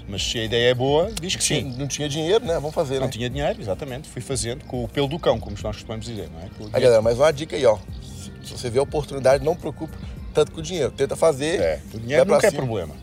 Mas 0.06 0.22
se 0.22 0.38
a 0.38 0.44
ideia 0.44 0.70
é 0.70 0.74
boa, 0.74 1.10
diz 1.20 1.34
que 1.34 1.42
Tinha- 1.42 1.60
sim. 1.62 1.74
Não 1.78 1.88
tinha 1.88 2.08
dinheiro, 2.08 2.44
né? 2.44 2.54
Vamos 2.54 2.74
fazer, 2.74 2.96
Não 3.00 3.06
né? 3.06 3.12
tinha 3.12 3.28
dinheiro, 3.28 3.60
exatamente. 3.60 4.08
Fui 4.08 4.20
fazendo 4.22 4.64
com 4.66 4.84
o 4.84 4.88
pelo 4.88 5.08
do 5.08 5.18
cão, 5.18 5.40
como 5.40 5.52
nós 5.62 5.76
costumamos 5.76 6.04
dizer. 6.06 6.28
Não 6.32 6.40
é? 6.40 6.48
Com 6.58 6.64
Aí, 6.76 6.82
galera, 6.82 7.00
mais 7.02 7.18
uma 7.18 7.32
dica 7.32 7.56
aí, 7.56 7.64
ó. 7.66 7.78
Se, 8.44 8.52
você 8.52 8.68
vê 8.70 8.78
a 8.78 8.82
oportunidade, 8.82 9.42
não 9.44 9.56
preocupe 9.56 9.96
tanto 10.34 10.52
com 10.52 10.60
o 10.60 10.62
dinheiro. 10.62 10.92
Tenta 10.92 11.16
fazer. 11.16 11.58
É, 11.60 11.80
o 11.94 11.98
dinheiro 11.98 12.24
nunca 12.26 12.46
é 12.46 12.50
problema. 12.50 12.94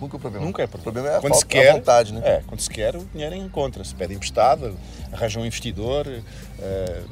Nunca 0.00 0.16
é 0.16 0.20
problema. 0.20 0.46
Nunca 0.46 0.62
é 0.62 0.64
O 0.64 0.68
problema. 0.68 0.92
problema 0.92 1.14
é 1.14 1.18
a, 1.18 1.20
quando 1.20 1.32
falta, 1.32 1.46
se 1.46 1.46
quer, 1.46 1.72
vontade, 1.72 2.12
né? 2.12 2.20
É, 2.24 2.42
quando 2.46 2.60
se 2.60 2.70
quer, 2.70 2.96
o 2.96 3.04
dinheiro 3.12 3.34
encontra. 3.34 3.82
Se 3.84 3.94
pede 3.94 4.14
emprestado, 4.14 4.76
arranja 5.12 5.40
um 5.40 5.44
investidor, 5.46 6.06
eh, 6.06 7.02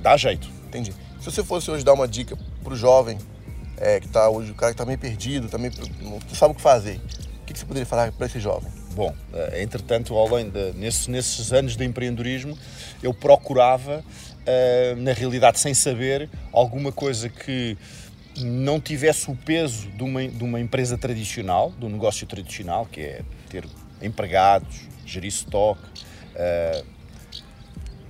dá 0.00 0.16
jeito. 0.16 0.48
Entendi. 0.66 0.92
Se 1.20 1.24
você 1.30 1.42
fosse 1.44 1.70
hoje 1.70 1.84
dar 1.84 1.92
uma 1.92 2.06
dica 2.08 2.36
pro 2.62 2.76
jovem 2.76 3.18
é, 3.76 4.00
que 4.00 4.08
tá 4.08 4.28
hoje, 4.28 4.50
o 4.50 4.54
cara 4.54 4.72
que 4.72 4.78
tá 4.78 4.84
meio 4.84 4.98
perdido, 4.98 5.48
tá 5.48 5.58
meio, 5.58 5.72
não 6.00 6.18
sabe 6.34 6.52
o 6.52 6.54
que 6.54 6.60
fazer, 6.60 6.96
o 7.42 7.46
que, 7.46 7.52
que 7.52 7.58
você 7.58 7.64
poderia 7.64 7.86
falar 7.86 8.12
para 8.12 8.26
esse 8.26 8.40
jovem? 8.40 8.70
Bom, 8.94 9.14
eh, 9.32 9.62
entretanto, 9.62 10.16
além 10.16 10.50
de, 10.50 10.72
nesses, 10.72 11.06
nesses 11.06 11.52
anos 11.52 11.76
de 11.76 11.84
empreendedorismo, 11.84 12.58
eu 13.02 13.14
procurava, 13.14 14.04
eh, 14.44 14.94
na 14.98 15.12
realidade, 15.12 15.60
sem 15.60 15.72
saber, 15.72 16.28
alguma 16.52 16.90
coisa 16.90 17.28
que 17.28 17.78
não 18.44 18.80
tivesse 18.80 19.30
o 19.30 19.36
peso 19.36 19.88
de 19.90 20.02
uma, 20.02 20.26
de 20.26 20.44
uma 20.44 20.60
empresa 20.60 20.96
tradicional, 20.98 21.72
de 21.78 21.84
um 21.84 21.88
negócio 21.90 22.26
tradicional, 22.26 22.86
que 22.86 23.00
é 23.00 23.22
ter 23.48 23.64
empregados, 24.02 24.80
gerir 25.04 25.28
stock, 25.28 25.80
eh, 26.34 26.84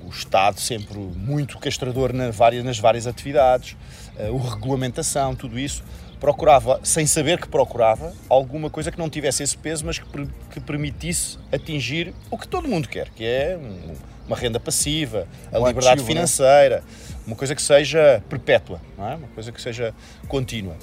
o 0.05 0.09
Estado 0.11 0.61
sempre 0.61 0.99
muito 0.99 1.59
castrador 1.59 2.13
na 2.13 2.31
várias, 2.31 2.65
nas 2.65 2.79
várias 2.79 3.07
atividades, 3.07 3.77
eh, 4.17 4.29
a 4.29 4.51
regulamentação, 4.55 5.35
tudo 5.35 5.59
isso. 5.59 5.83
Procurava, 6.19 6.81
sem 6.83 7.07
saber 7.07 7.41
que 7.41 7.49
procurava, 7.49 8.13
alguma 8.29 8.69
coisa 8.69 8.91
que 8.91 8.99
não 8.99 9.09
tivesse 9.09 9.43
esse 9.43 9.57
peso, 9.57 9.87
mas 9.87 9.99
que, 9.99 10.07
que 10.51 10.59
permitisse 10.61 11.39
atingir 11.53 12.13
o 12.31 12.37
que 12.37 12.49
todo 12.49 12.67
mundo 12.67 12.89
quer, 12.89 13.09
que 13.11 13.25
é 13.25 13.57
um- 13.57 13.95
uma 14.29 14.37
renda 14.37 14.61
passiva, 14.61 15.27
a 15.53 15.59
Um 15.59 15.67
liberdade 15.67 15.89
ativo, 15.95 16.07
né? 16.09 16.15
financeira, 16.15 16.85
uma 17.27 17.35
coisa 17.35 17.55
que 17.55 17.63
seja 17.63 18.23
perpétua, 18.29 18.81
não 18.97 19.09
é? 19.09 19.15
uma 19.17 19.29
coisa 19.29 19.51
que 19.51 19.61
seja 19.61 19.93
contínua. 20.29 20.77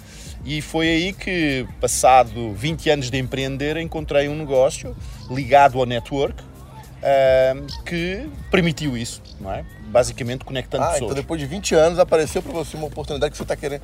E 0.44 0.62
foi 0.62 0.88
aí 0.88 1.14
que, 1.14 1.66
passado 1.80 2.52
20 2.54 2.90
anos 2.90 3.10
de 3.10 3.18
empreender, 3.18 3.78
encontrei 3.78 4.28
um 4.28 4.36
negócio 4.36 4.96
ligado 5.30 5.80
ao 5.80 5.86
network, 5.86 6.44
ahm, 7.02 7.66
que 7.86 8.30
permitiu 8.52 8.96
isso, 8.98 9.22
não 9.40 9.52
é? 9.52 9.66
Basicamente 9.88 10.44
conectando 10.46 10.84
Ah, 10.84 10.88
pessoas. 10.92 11.12
então 11.12 11.16
depois 11.16 11.40
de 11.40 11.48
20 11.48 11.74
anos 11.76 11.98
apareceu 12.00 12.42
para 12.44 12.52
você 12.52 12.76
uma 12.78 12.88
oportunidade 12.88 13.32
que 13.32 13.38
você 13.38 13.46
tá 13.46 13.56
querendo, 13.56 13.82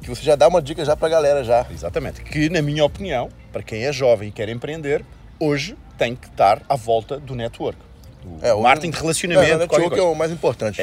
que 0.00 0.08
você 0.08 0.22
já 0.22 0.34
dá 0.34 0.48
uma 0.48 0.62
dica 0.62 0.84
já 0.84 0.96
pra 0.96 1.08
galera 1.08 1.44
já. 1.44 1.66
Exatamente. 1.70 2.22
Que, 2.22 2.48
na 2.48 2.62
minha 2.62 2.84
opinião, 2.84 3.28
para 3.52 3.62
quem 3.62 3.84
é 3.84 3.92
jovem 3.92 4.28
e 4.30 4.32
quer 4.32 4.48
empreender, 4.48 5.04
hoje 5.38 5.76
tem 5.98 6.16
que 6.16 6.26
estar 6.26 6.62
à 6.68 6.74
volta 6.76 7.18
do 7.20 7.34
network. 7.34 7.78
É, 8.42 8.52
o- 8.54 8.62
marketing 8.62 8.90
de 8.90 8.98
relacionamento. 9.00 9.52
É, 9.52 9.56
network 9.58 9.98
é 9.98 10.02
o 10.02 10.14
mais 10.14 10.30
importante. 10.32 10.80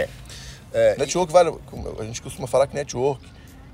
É. 0.73 0.95
Network 0.97 1.31
vale. 1.33 1.51
A 1.99 2.03
gente 2.03 2.21
costuma 2.21 2.47
falar 2.47 2.67
que 2.67 2.75
network 2.75 3.23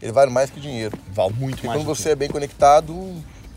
ele 0.01 0.11
vale 0.11 0.31
mais 0.31 0.49
que 0.49 0.59
dinheiro. 0.59 0.97
Vale 1.11 1.33
muito 1.33 1.55
Porque 1.55 1.67
mais. 1.67 1.79
quando 1.79 1.87
você 1.87 2.09
é 2.11 2.15
bem 2.15 2.29
conectado, 2.29 2.93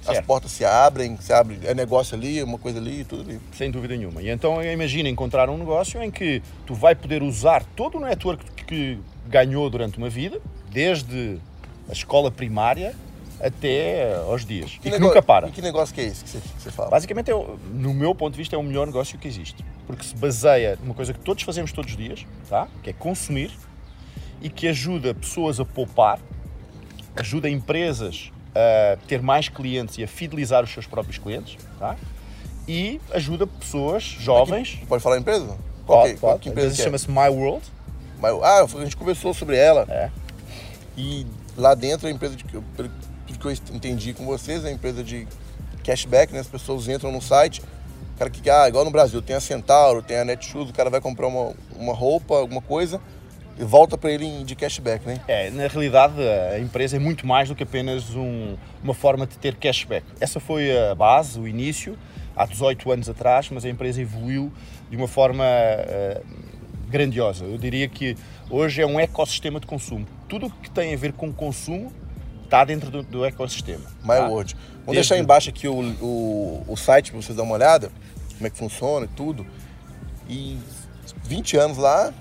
as 0.00 0.14
Certo. 0.14 0.26
portas 0.26 0.50
se 0.52 0.64
abrem, 0.64 1.16
se 1.20 1.32
abre, 1.32 1.58
é 1.64 1.74
negócio 1.74 2.16
ali, 2.16 2.42
uma 2.42 2.58
coisa 2.58 2.78
ali, 2.78 3.04
tudo 3.04 3.22
ali. 3.22 3.40
Sem 3.56 3.70
dúvida 3.70 3.96
nenhuma. 3.96 4.22
E 4.22 4.28
então 4.30 4.62
imagina 4.62 5.08
encontrar 5.08 5.50
um 5.50 5.58
negócio 5.58 6.02
em 6.02 6.10
que 6.10 6.42
tu 6.66 6.74
vai 6.74 6.94
poder 6.94 7.22
usar 7.22 7.62
todo 7.76 7.98
o 7.98 8.00
network 8.00 8.44
que 8.66 8.98
ganhou 9.26 9.68
durante 9.68 9.98
uma 9.98 10.08
vida, 10.08 10.40
desde 10.70 11.38
a 11.88 11.92
escola 11.92 12.30
primária 12.30 12.94
até 13.40 14.14
aos 14.16 14.44
dias. 14.44 14.72
e 14.76 14.78
que 14.80 14.90
nego- 14.90 15.06
nunca 15.06 15.22
para. 15.22 15.48
E 15.48 15.52
que 15.52 15.62
negócio 15.62 15.94
que 15.94 16.00
é 16.00 16.04
esse 16.04 16.24
que 16.24 16.30
você, 16.30 16.38
que 16.40 16.62
você 16.62 16.70
fala? 16.70 16.90
Basicamente, 16.90 17.30
é 17.30 17.34
no 17.72 17.94
meu 17.94 18.14
ponto 18.14 18.32
de 18.32 18.38
vista, 18.38 18.56
é 18.56 18.58
o 18.58 18.62
melhor 18.62 18.86
negócio 18.86 19.18
que 19.18 19.28
existe. 19.28 19.64
Porque 19.86 20.04
se 20.04 20.14
baseia 20.16 20.78
numa 20.82 20.94
coisa 20.94 21.12
que 21.12 21.20
todos 21.20 21.42
fazemos 21.44 21.72
todos 21.72 21.90
os 21.92 21.96
dias, 21.96 22.26
tá? 22.48 22.68
que 22.82 22.90
é 22.90 22.92
consumir, 22.92 23.50
e 24.40 24.48
que 24.48 24.68
ajuda 24.68 25.14
pessoas 25.14 25.58
a 25.60 25.64
poupar, 25.64 26.18
ajuda 27.16 27.48
empresas 27.48 28.30
a 28.54 28.96
ter 29.06 29.20
mais 29.22 29.48
clientes 29.48 29.98
e 29.98 30.04
a 30.04 30.08
fidelizar 30.08 30.62
os 30.64 30.70
seus 30.72 30.86
próprios 30.86 31.18
clientes, 31.18 31.56
tá? 31.78 31.96
e 32.66 33.00
ajuda 33.12 33.46
pessoas 33.46 34.02
jovens. 34.04 34.78
Pode 34.88 35.02
falar 35.02 35.18
empresa? 35.18 35.56
Qual 35.86 36.00
Pode, 36.02 36.14
que, 36.14 36.20
qual 36.20 36.32
pode. 36.32 36.42
que 36.42 36.48
A 36.48 36.52
empresa 36.52 36.68
empresa 36.68 36.82
é? 36.82 36.84
chama-se 36.84 37.10
My 37.10 37.28
World. 37.34 37.64
Mas- 38.20 38.34
Ah, 38.42 38.62
a 38.64 38.66
gente 38.84 38.96
conversou 38.96 39.32
sobre 39.32 39.56
ela. 39.56 39.86
É. 39.88 40.10
E 40.96 41.26
lá 41.56 41.74
dentro 41.74 42.06
a 42.08 42.10
empresa 42.10 42.36
de 42.36 42.44
que 43.38 43.46
eu, 43.46 43.52
entendi 43.74 44.12
com 44.12 44.24
vocês, 44.24 44.64
é 44.64 44.68
a 44.68 44.72
empresa 44.72 45.02
de 45.02 45.26
cashback, 45.84 46.32
né? 46.32 46.40
As 46.40 46.46
pessoas 46.46 46.88
entram 46.88 47.10
no 47.12 47.20
site, 47.22 47.60
o 48.14 48.18
cara 48.18 48.30
que 48.30 48.48
ah, 48.50 48.68
igual 48.68 48.84
no 48.84 48.90
Brasil, 48.90 49.22
tem 49.22 49.36
a 49.36 49.40
Centauro, 49.40 50.02
tem 50.02 50.18
a 50.18 50.24
Netshoes, 50.24 50.70
o 50.70 50.72
cara 50.72 50.90
vai 50.90 51.00
comprar 51.00 51.26
uma, 51.26 51.54
uma 51.76 51.94
roupa, 51.94 52.34
alguma 52.36 52.60
coisa 52.60 53.00
e 53.58 53.64
volta 53.64 53.98
para 53.98 54.10
ele 54.12 54.44
de 54.44 54.54
cashback, 54.54 55.04
né? 55.06 55.20
É, 55.26 55.50
na 55.50 55.66
realidade, 55.66 56.14
a 56.54 56.60
empresa 56.60 56.96
é 56.96 56.98
muito 57.00 57.26
mais 57.26 57.48
do 57.48 57.56
que 57.56 57.64
apenas 57.64 58.14
um- 58.14 58.56
uma 58.82 58.94
forma 58.94 59.26
de 59.26 59.36
ter 59.36 59.56
cashback. 59.56 60.06
Essa 60.20 60.38
foi 60.38 60.70
a 60.90 60.94
base, 60.94 61.40
o 61.40 61.48
início, 61.48 61.98
há 62.36 62.46
18 62.46 62.90
anos 62.92 63.08
atrás, 63.08 63.48
mas 63.50 63.64
a 63.64 63.68
empresa 63.68 64.00
evoluiu 64.00 64.52
de 64.88 64.96
uma 64.96 65.08
forma 65.08 65.42
eh, 65.44 66.22
grandiosa. 66.88 67.44
Eu 67.44 67.58
diria 67.58 67.88
que 67.88 68.16
hoje 68.48 68.80
é 68.80 68.86
um 68.86 68.98
ecossistema 69.00 69.58
de 69.58 69.66
consumo. 69.66 70.06
Tudo 70.28 70.46
o 70.46 70.50
que 70.50 70.70
tem 70.70 70.94
a 70.94 70.96
ver 70.96 71.12
com 71.12 71.32
consumo 71.32 71.92
está 72.48 72.64
dentro 72.64 72.90
do, 72.90 73.02
do 73.02 73.24
ecossistema. 73.24 73.84
My 74.02 74.16
tá? 74.16 74.26
Vamos 74.80 74.94
deixar 74.94 75.18
embaixo 75.18 75.50
aqui 75.50 75.68
o, 75.68 75.80
o, 76.02 76.64
o 76.66 76.76
site 76.76 77.10
para 77.10 77.20
vocês 77.20 77.36
darem 77.36 77.50
uma 77.50 77.56
olhada, 77.56 77.92
como 78.34 78.46
é 78.46 78.50
que 78.50 78.56
funciona 78.56 79.04
e 79.04 79.08
tudo. 79.08 79.46
E 80.28 80.58
20 81.24 81.56
anos 81.58 81.76
lá, 81.76 82.12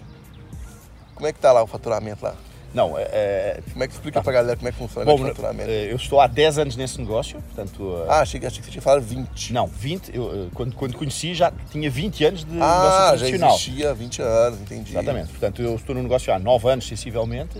como 1.15 1.27
é 1.27 1.34
que 1.34 1.39
tá 1.39 1.51
lá 1.51 1.63
o 1.63 1.67
faturamento 1.67 2.24
lá? 2.24 2.36
Não, 2.77 2.96
é, 2.96 3.01
é, 3.12 3.60
Como 3.72 3.84
é 3.84 3.88
que 3.88 3.93
explica 3.96 4.22
pra 4.22 4.31
galera 4.31 4.55
como 4.55 4.67
é 4.69 4.72
que 4.72 4.77
funciona 4.77 5.03
bom, 5.03 5.15
o 5.15 5.27
faturamento? 5.27 5.67
eh, 5.67 5.91
eu 5.91 5.96
estou 5.96 6.22
há 6.22 6.27
10 6.27 6.60
anos 6.60 6.75
nesse 6.75 7.00
negócio, 7.00 7.41
portanto... 7.41 8.05
Ah, 8.07 8.19
achei, 8.19 8.39
que- 8.39 8.46
achei 8.46 8.60
que 8.60 8.65
você 8.65 8.72
tinha 8.72 8.81
falado 8.84 9.01
20. 9.01 9.51
Não, 9.51 9.65
20, 9.65 10.15
eu, 10.15 10.50
quando, 10.53 10.75
quando 10.75 10.96
conheci 10.96 11.34
já 11.34 11.51
tinha 11.72 11.89
20 11.89 12.24
anos 12.25 12.46
de 12.46 12.51
negócio 12.51 12.63
Ah, 13.01 13.17
já 13.17 13.27
existia 13.27 13.89
há 13.89 13.93
20 13.96 14.22
anos, 14.22 14.62
entendi. 14.62 14.91
Exatamente. 14.91 15.29
Portanto, 15.29 15.60
eu 15.60 15.74
estou 15.75 15.96
no 15.96 16.03
negócio 16.03 16.31
há 16.31 16.38
nove 16.38 16.69
anos, 16.69 16.88
sensivelmente. 16.88 17.60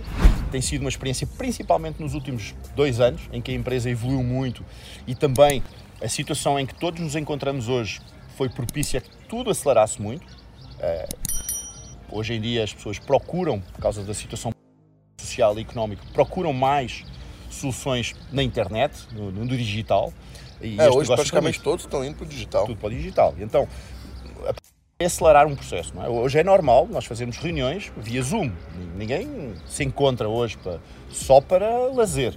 Tem 0.52 0.62
sido 0.62 0.82
uma 0.82 0.90
experiência, 0.90 1.26
principalmente 1.36 2.00
nos 2.00 2.14
últimos 2.14 2.54
dois 2.76 3.00
anos, 3.00 3.22
em 3.34 3.42
que 3.42 3.50
a 3.50 3.56
empresa 3.56 3.90
evoluiu 3.90 4.22
muito 4.24 4.64
e 5.08 5.16
também 5.16 5.64
a 6.00 6.08
situação 6.08 6.60
em 6.60 6.66
que 6.68 6.76
todos 6.76 7.00
nos 7.02 7.16
encontramos 7.16 7.68
hoje 7.68 8.00
foi 8.38 8.50
propícia 8.50 9.00
a 9.00 9.02
que 9.02 9.10
tudo 9.28 9.50
acelerasse 9.50 10.00
muito. 10.00 10.28
Hoje 12.12 12.36
em 12.36 12.40
dia 12.40 12.64
as 12.64 12.72
pessoas 12.72 13.00
procuram, 13.00 13.60
por 13.60 13.82
causa 13.82 14.04
da 14.04 14.14
situação 14.14 14.54
social 15.38 15.58
e 15.58 15.62
económica, 15.62 16.02
procuram 16.14 16.52
mais 16.52 17.06
soluções 17.50 18.16
na 18.32 18.42
internet, 18.42 19.08
no, 19.14 19.32
no 19.32 19.48
digital. 19.48 20.12
E 20.62 20.80
É, 20.80 20.90
hoje 20.90 21.14
praticamente 21.14 21.62
todos 21.62 21.86
estão 21.86 22.04
indo 22.04 22.16
pro 22.18 22.26
digital. 22.26 22.66
tudo 22.66 22.78
para 22.80 22.88
o 22.88 22.92
digital. 22.92 23.36
Então, 23.40 23.68
é 25.00 25.06
acelerar 25.06 25.46
um 25.48 25.56
processo. 25.56 25.94
É? 26.02 26.10
Hoje 26.10 26.40
é 26.40 26.44
normal 26.44 26.88
nós 26.90 27.06
fazermos 27.06 27.38
reuniões 27.38 27.92
via 27.98 28.22
Zoom. 28.24 28.52
Ninguém 28.96 29.54
se 29.68 29.84
encontra 29.84 30.28
hoje 30.28 30.58
para- 30.58 30.80
só 31.12 31.40
para 31.40 31.70
lazer. 31.94 32.34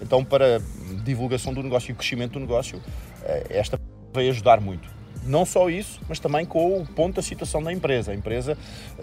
Então, 0.00 0.24
para 0.24 0.60
divulgação 1.04 1.52
do 1.52 1.62
negócio 1.62 1.90
e 1.90 1.92
o 1.92 1.96
crescimento 1.96 2.34
do 2.34 2.40
negócio, 2.40 2.80
eh, 3.24 3.46
esta 3.50 3.80
vai 4.12 4.28
ajudar 4.28 4.60
muito. 4.60 4.88
Não 5.24 5.44
só 5.44 5.68
isso, 5.68 6.00
mas 6.08 6.20
também 6.20 6.46
com 6.46 6.80
o 6.80 6.86
ponto 6.86 7.16
da 7.16 7.22
situação 7.22 7.60
da 7.60 7.72
empresa. 7.72 8.12
A 8.12 8.14
empresa 8.14 8.56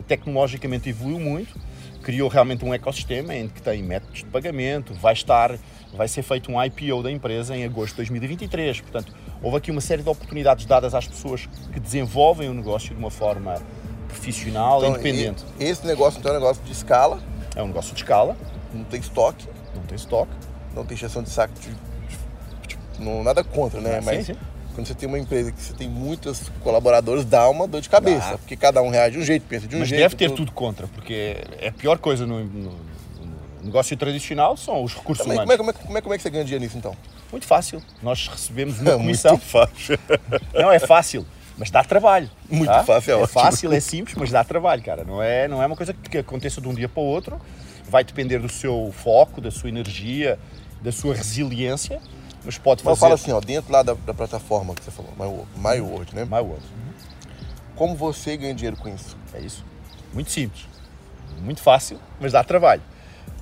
tecnologicamente 0.08 0.88
evoluiu 0.90 1.20
muito, 1.20 1.60
criou 2.04 2.30
realmente 2.30 2.64
um 2.66 2.74
ecossistema 2.74 3.34
em 3.34 3.48
que 3.48 3.62
tem 3.62 3.82
métodos 3.82 4.20
de 4.20 4.26
pagamento, 4.26 4.94
vai 4.94 5.14
estar, 5.14 5.58
vai 5.94 6.08
ser 6.08 6.22
feito 6.22 6.52
um 6.52 6.62
IPO 6.64 7.02
da 7.02 7.10
empresa 7.12 7.56
em 7.56 7.64
agosto 7.64 7.92
de 7.92 7.98
2023. 7.98 8.82
Portanto, 8.82 9.14
houve 9.42 9.58
aqui 9.58 9.72
uma 9.72 9.82
série 9.82 10.04
de 10.04 10.10
oportunidades 10.10 10.66
dadas 10.66 10.94
às 10.94 11.08
pessoas 11.08 11.48
que 11.72 11.80
desenvolvem 11.80 12.50
o 12.50 12.54
negócio 12.54 12.90
de 12.94 13.00
uma 13.00 13.10
forma 13.10 13.56
profissional 14.08 14.80
Então, 14.80 14.92
independente. 14.92 15.44
esse 15.60 15.86
negócio 15.88 16.20
então 16.20 16.32
é 16.34 16.38
um 16.38 16.40
negócio 16.40 16.62
de 16.64 16.72
escala, 16.72 17.20
É 17.56 17.64
um 17.64 17.68
negócio 17.68 17.94
de 17.96 18.02
escala, 18.02 18.36
não 18.74 18.84
tem 18.84 19.00
estoque, 19.00 19.48
não 19.76 19.84
tem 19.84 19.96
estoque. 19.96 20.32
não 20.76 20.86
tem 20.86 20.96
exceção 20.96 21.24
de 21.24 21.30
saco, 21.30 21.54
de, 21.60 21.70
de- 21.70 21.78
tipo, 22.68 22.82
não, 23.00 23.24
nada 23.24 23.44
contra, 23.44 23.80
né? 23.82 23.98
Ah, 23.98 24.02
sim, 24.02 24.06
Mas 24.06 24.26
sim. 24.26 24.36
Quando 24.74 24.88
você 24.88 24.94
tem 24.94 25.08
uma 25.08 25.20
empresa 25.20 25.52
que 25.52 25.62
você 25.62 25.74
tem 25.74 25.88
muitos 25.88 26.50
colaboradores, 26.62 27.24
dá 27.26 27.48
uma 27.50 27.68
dor 27.68 27.82
de 27.82 27.90
cabeça, 27.90 28.32
Dá. 28.32 28.38
porque 28.38 28.56
cada 28.56 28.82
um 28.82 28.90
reage 28.90 29.16
de 29.18 29.22
um 29.22 29.26
jeito, 29.26 29.46
pensa 29.48 29.68
de 29.68 29.76
um 29.76 29.80
Mas 29.80 29.88
jeito. 29.90 30.02
deve 30.02 30.16
ter 30.16 30.32
tudo 30.32 30.52
contra, 30.52 30.88
porque 30.88 31.38
é 31.60 31.68
a 31.70 31.72
pior 31.72 31.98
coisa 31.98 32.26
no, 32.26 32.44
no- 32.44 32.72
no 32.72 33.64
negócio 33.64 33.96
tradicional 33.96 34.58
são 34.58 34.84
os 34.84 34.94
recursos 34.94 35.26
é, 35.26 35.30
humanos. 35.30 35.42
como, 35.44 35.54
é, 35.54 35.58
como, 35.58 35.70
é, 35.70 35.74
como, 35.74 35.98
é, 35.98 36.02
como 36.02 36.14
é 36.14 36.18
que 36.18 36.24
você 36.24 36.30
ganha 36.30 36.44
dinheiro 36.44 36.64
nisso 36.66 36.78
então? 36.78 36.96
Muito 37.32 37.46
fácil. 37.48 37.82
Nós 38.02 38.28
recebemos 38.28 38.80
uma 38.80 38.92
É 38.92 38.98
comissão. 38.98 39.32
muito 39.32 39.46
fácil. 39.46 39.98
Não 40.54 40.72
é 40.72 40.80
fácil, 40.80 41.26
mas 41.58 41.72
dá 41.72 41.84
trabalho. 41.84 42.30
Muito 42.50 42.70
tá? 42.70 42.84
fácil, 42.84 43.14
é 43.20 43.22
é 43.22 43.28
fácil, 43.28 43.74
é 43.74 43.80
simples, 43.80 44.16
mas 44.18 44.32
dá 44.32 44.44
trabalho, 44.44 44.84
cara. 44.84 45.04
Não 45.06 45.22
é, 45.24 45.48
não 45.48 45.62
é 45.64 45.66
uma 45.66 45.76
coisa 45.76 45.94
que 45.94 46.10
que 46.10 46.18
aconteça 46.18 46.60
de 46.60 46.68
um 46.68 46.74
dia 46.74 46.90
para 46.90 47.02
o 47.02 47.06
outro. 47.06 47.40
Vai 47.90 48.04
depender 48.04 48.40
do 48.40 48.50
seu 48.50 48.94
foco, 48.98 49.40
da 49.40 49.50
sua 49.52 49.70
energia, 49.70 50.38
da 50.82 50.92
sua 50.92 51.14
resiliência, 51.16 52.02
mas 52.46 52.58
pode 52.58 52.82
Então 52.82 52.96
fazer. 52.96 53.00
fala 53.00 53.16
assim, 53.16 53.32
ó, 53.32 53.40
dentro 53.40 53.72
lá 53.72 53.84
da, 53.84 53.94
da 53.94 54.14
plataforma 54.14 54.74
que 54.76 54.84
você 54.84 54.92
falou, 54.92 55.12
My, 55.18 55.72
My 55.76 55.80
World, 55.82 56.16
né? 56.16 56.26
My 56.26 56.40
world. 56.40 56.64
Como 57.76 57.96
você 57.96 58.38
ganha 58.38 58.54
dinheiro 58.54 58.78
com 58.78 58.88
isso? 58.90 59.18
É 59.34 59.40
isso. 59.40 59.64
Muito 60.14 60.32
simples. 60.32 60.66
Muito 61.40 61.62
fácil, 61.62 62.00
mas 62.20 62.32
dá 62.32 62.44
trabalho. 62.44 62.82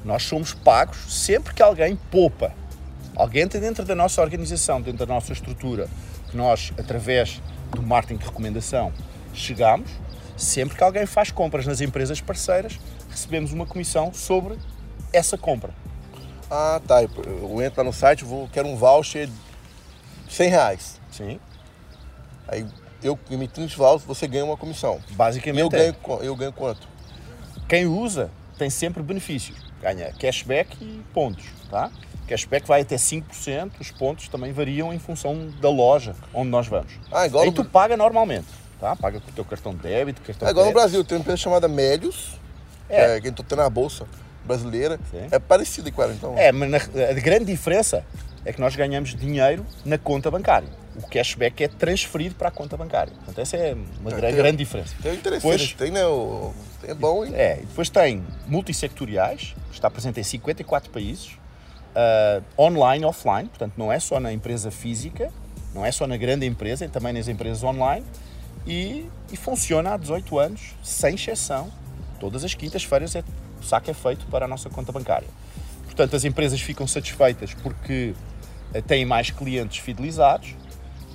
Nós 0.03 0.23
somos 0.23 0.53
pagos 0.53 0.97
sempre 1.13 1.53
que 1.53 1.61
alguém 1.61 1.95
poupa. 1.95 2.53
Alguém 3.15 3.47
tem 3.47 3.59
dentro 3.59 3.83
da 3.85 3.93
nossa 3.93 4.21
organização, 4.21 4.81
dentro 4.81 5.05
da 5.05 5.13
nossa 5.13 5.33
estrutura, 5.33 5.87
que 6.29 6.37
nós, 6.37 6.71
através 6.79 7.41
do 7.71 7.81
marketing 7.83 8.17
de 8.19 8.25
recomendação, 8.25 8.91
chegamos, 9.33 9.91
sempre 10.37 10.77
que 10.77 10.83
alguém 10.83 11.05
faz 11.05 11.29
compras 11.29 11.67
nas 11.67 11.81
empresas 11.81 12.21
parceiras, 12.21 12.79
recebemos 13.09 13.51
uma 13.51 13.65
comissão 13.65 14.13
sobre 14.13 14.57
essa 15.13 15.37
compra. 15.37 15.73
Ah, 16.51 16.81
tá. 16.85 17.01
Eu, 17.01 17.61
entro 17.61 17.81
lá 17.81 17.85
no 17.85 17.93
site, 17.93 18.25
vou, 18.25 18.49
quero 18.51 18.67
um 18.67 18.75
voucher 18.75 19.27
de 19.27 20.33
100 20.33 20.49
reais. 20.49 21.01
Sim? 21.09 21.39
Aí 22.45 22.65
eu 23.01 23.17
emitindo 23.31 23.67
esse 23.67 23.77
voucher, 23.77 24.05
você 24.05 24.27
ganha 24.27 24.43
uma 24.43 24.57
comissão. 24.57 24.99
Basicamente, 25.11 25.61
eu 25.61 25.67
é. 25.67 25.69
ganho, 25.69 25.95
eu 26.21 26.35
ganho 26.35 26.51
quanto? 26.51 26.85
Quem 27.69 27.85
usa 27.85 28.29
tem 28.57 28.69
sempre 28.69 29.01
benefícios. 29.01 29.57
Ganha 29.81 30.11
cashback 30.19 30.77
e 30.81 31.01
pontos, 31.13 31.45
tá? 31.69 31.89
Cashback 32.27 32.67
vai 32.67 32.81
até 32.81 32.97
5%, 32.97 33.71
os 33.79 33.91
pontos 33.91 34.27
também 34.27 34.51
variam 34.51 34.93
em 34.93 34.99
função 34.99 35.49
da 35.61 35.69
loja 35.69 36.13
onde 36.33 36.49
nós 36.49 36.67
vamos. 36.67 36.91
Ah, 37.11 37.25
igual 37.25 37.43
Aí 37.43 37.49
no, 37.49 37.55
tu 37.55 37.65
paga 37.65 37.95
normalmente, 37.95 38.47
tá? 38.79 38.95
Paga 38.95 39.21
com 39.21 39.29
o 39.29 39.33
teu 39.33 39.45
cartão 39.45 39.73
de 39.73 39.79
débito, 39.79 40.21
cartão 40.21 40.47
é 40.47 40.51
igual 40.51 40.65
de 40.65 40.71
no 40.71 40.73
Brasil, 40.73 41.03
tem 41.03 41.17
uma 41.17 41.21
empresa 41.21 41.37
chamada 41.37 41.67
Melios, 41.67 42.35
que 42.87 42.93
É. 42.93 43.17
é 43.17 43.21
quem 43.21 43.31
tô 43.31 43.41
tendo 43.41 43.59
na 43.59 43.69
bolsa 43.69 44.05
brasileira. 44.45 44.99
Sim. 45.11 45.27
É 45.31 45.39
parecido 45.39 45.91
com 45.91 46.01
ela, 46.03 46.13
então. 46.13 46.37
É, 46.37 46.51
mas 46.51 46.69
na- 46.69 46.77
a 47.09 47.13
grande 47.13 47.45
diferença 47.45 48.03
é 48.45 48.51
que 48.53 48.59
nós 48.59 48.75
ganhamos 48.75 49.15
dinheiro 49.15 49.65
na 49.85 49.97
conta 49.97 50.29
bancária. 50.31 50.67
O 50.95 51.07
cashback 51.07 51.63
é 51.63 51.67
transferido 51.69 52.35
para 52.35 52.49
a 52.49 52.51
conta 52.51 52.75
bancária. 52.75 53.13
Portanto, 53.13 53.39
essa 53.39 53.55
é 53.55 53.73
uma 54.01 54.11
É, 54.11 54.15
gra- 54.15 54.27
tem- 54.27 54.35
grande 54.35 54.57
diferença. 54.57 54.93
Tem 55.01 55.13
interessante, 55.15 55.75
tem, 55.77 55.89
né? 55.91 56.05
O, 56.05 56.51
é 56.83 56.93
bom, 56.93 57.23
hein? 57.23 57.31
É, 57.33 57.59
e 57.61 57.65
depois 57.65 57.89
tem 57.89 58.23
multissectoriais, 58.47 59.55
está 59.71 59.89
presente 59.89 60.19
em 60.19 60.23
54 60.23 60.89
países, 60.89 61.31
ah, 61.95 62.41
online 62.57 63.05
offline, 63.05 63.47
portanto 63.49 63.73
não 63.77 63.91
é 63.91 63.99
só 63.99 64.19
na 64.19 64.31
empresa 64.33 64.69
física, 64.71 65.31
não 65.73 65.85
é 65.85 65.91
só 65.91 66.05
na 66.07 66.17
grande 66.17 66.45
empresa, 66.45 66.85
é 66.85 66.87
também 66.87 67.13
nas 67.13 67.27
empresas 67.27 67.63
online 67.63 68.05
e, 68.65 69.07
e 69.31 69.37
funciona 69.37 69.93
há 69.93 69.97
18 69.97 70.37
anos, 70.39 70.61
sem 70.83 71.15
exceção. 71.15 71.69
Todas 72.19 72.43
as 72.43 72.53
quintas-feiras 72.53 73.15
é, 73.15 73.23
o 73.61 73.63
saque 73.63 73.91
é 73.91 73.93
feito 73.93 74.25
para 74.25 74.45
a 74.45 74.47
nossa 74.47 74.69
conta 74.69 74.91
bancária. 74.91 75.27
Portanto, 75.85 76.15
as 76.15 76.25
empresas 76.25 76.59
ficam 76.59 76.87
satisfeitas 76.87 77.53
porque 77.53 78.13
eh, 78.73 78.81
têm 78.81 79.05
mais 79.05 79.29
clientes 79.29 79.77
fidelizados, 79.79 80.55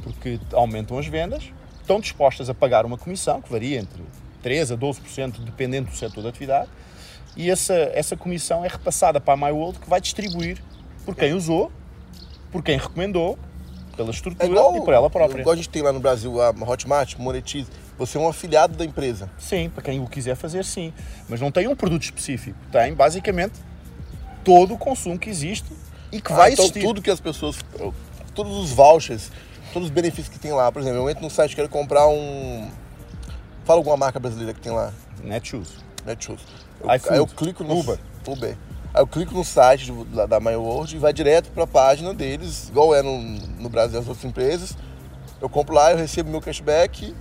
porque 0.02 0.38
aumentam 0.52 0.98
as 0.98 1.06
vendas, 1.06 1.44
estão 1.80 2.00
dispostas 2.00 2.48
a 2.48 2.54
pagar 2.54 2.86
uma 2.86 2.96
comissão 2.96 3.42
que 3.42 3.50
varia 3.50 3.78
entre 3.78 4.02
13% 4.44 4.74
a 4.74 4.76
12%, 4.76 5.40
dependendo 5.40 5.90
do 5.90 5.96
setor 5.96 6.22
de 6.22 6.28
atividade, 6.28 6.68
e 7.36 7.50
essa, 7.50 7.74
essa 7.74 8.16
comissão 8.16 8.64
é 8.64 8.68
repassada 8.68 9.20
para 9.20 9.34
a 9.34 9.36
MyWorld 9.36 9.78
que 9.78 9.90
vai 9.90 10.00
distribuir 10.00 10.62
por 11.04 11.14
quem 11.14 11.34
usou, 11.34 11.70
por 12.50 12.62
quem 12.62 12.78
recomendou, 12.78 13.38
pela 13.96 14.10
estrutura 14.10 14.46
igual, 14.46 14.76
e 14.76 14.80
por 14.82 14.94
ela 14.94 15.10
própria. 15.10 15.40
Igual 15.40 15.54
a 15.54 15.56
gente 15.56 15.68
tem 15.68 15.82
lá 15.82 15.92
no 15.92 16.00
Brasil 16.00 16.40
a 16.40 16.50
Hotmart, 16.50 17.16
Monetize. 17.18 17.70
Você 17.98 18.18
é 18.18 18.20
um 18.20 18.28
afiliado 18.28 18.76
da 18.76 18.84
empresa. 18.84 19.30
Sim, 19.38 19.70
para 19.70 19.82
quem 19.82 20.00
o 20.00 20.06
quiser 20.06 20.34
fazer, 20.36 20.64
sim. 20.64 20.92
Mas 21.28 21.40
não 21.40 21.50
tem 21.50 21.66
um 21.66 21.74
produto 21.74 22.02
específico. 22.02 22.58
Tem, 22.70 22.92
basicamente, 22.92 23.54
todo 24.44 24.74
o 24.74 24.78
consumo 24.78 25.18
que 25.18 25.30
existe 25.30 25.66
e 26.12 26.20
que 26.20 26.32
Ah, 26.32 26.36
vai 26.36 26.52
então 26.52 26.64
existir. 26.66 26.82
tudo 26.82 27.00
que 27.00 27.10
as 27.10 27.20
pessoas. 27.20 27.56
Todos 28.34 28.54
os 28.56 28.70
vouchers, 28.70 29.30
todos 29.72 29.88
os 29.88 29.94
benefícios 29.94 30.28
que 30.28 30.38
tem 30.38 30.52
lá. 30.52 30.70
Por 30.70 30.82
exemplo, 30.82 30.98
eu 30.98 31.08
entro 31.08 31.22
no 31.22 31.30
site 31.30 31.56
quero 31.56 31.68
comprar 31.70 32.06
um. 32.06 32.68
Fala 33.64 33.80
alguma 33.80 33.96
marca 33.96 34.20
brasileira 34.20 34.52
que 34.52 34.60
tem 34.60 34.72
lá. 34.72 34.92
Netshoes. 35.24 35.68
Netshoes. 36.04 36.40
Eu, 36.82 36.90
aí 36.90 37.00
eu 37.16 37.26
clico 37.26 37.64
no. 37.64 37.78
Uber. 37.78 37.98
Uber. 38.28 38.56
Aí 38.92 39.00
eu 39.02 39.06
clico 39.06 39.34
no 39.34 39.42
site 39.44 39.90
do- 39.90 40.04
da, 40.04 40.26
da 40.26 40.38
MyWorld 40.40 40.94
e 40.94 40.98
vai 40.98 41.12
direto 41.14 41.50
para 41.50 41.64
a 41.64 41.66
página 41.66 42.12
deles, 42.14 42.68
igual 42.68 42.94
é 42.94 43.02
no, 43.02 43.18
no 43.18 43.68
Brasil 43.70 43.98
as 43.98 44.06
outras 44.06 44.24
empresas. 44.24 44.76
Eu 45.40 45.48
compro 45.48 45.74
lá, 45.74 45.92
eu 45.92 45.96
recebo 45.98 46.30
meu 46.30 46.40
cashback 46.40 47.14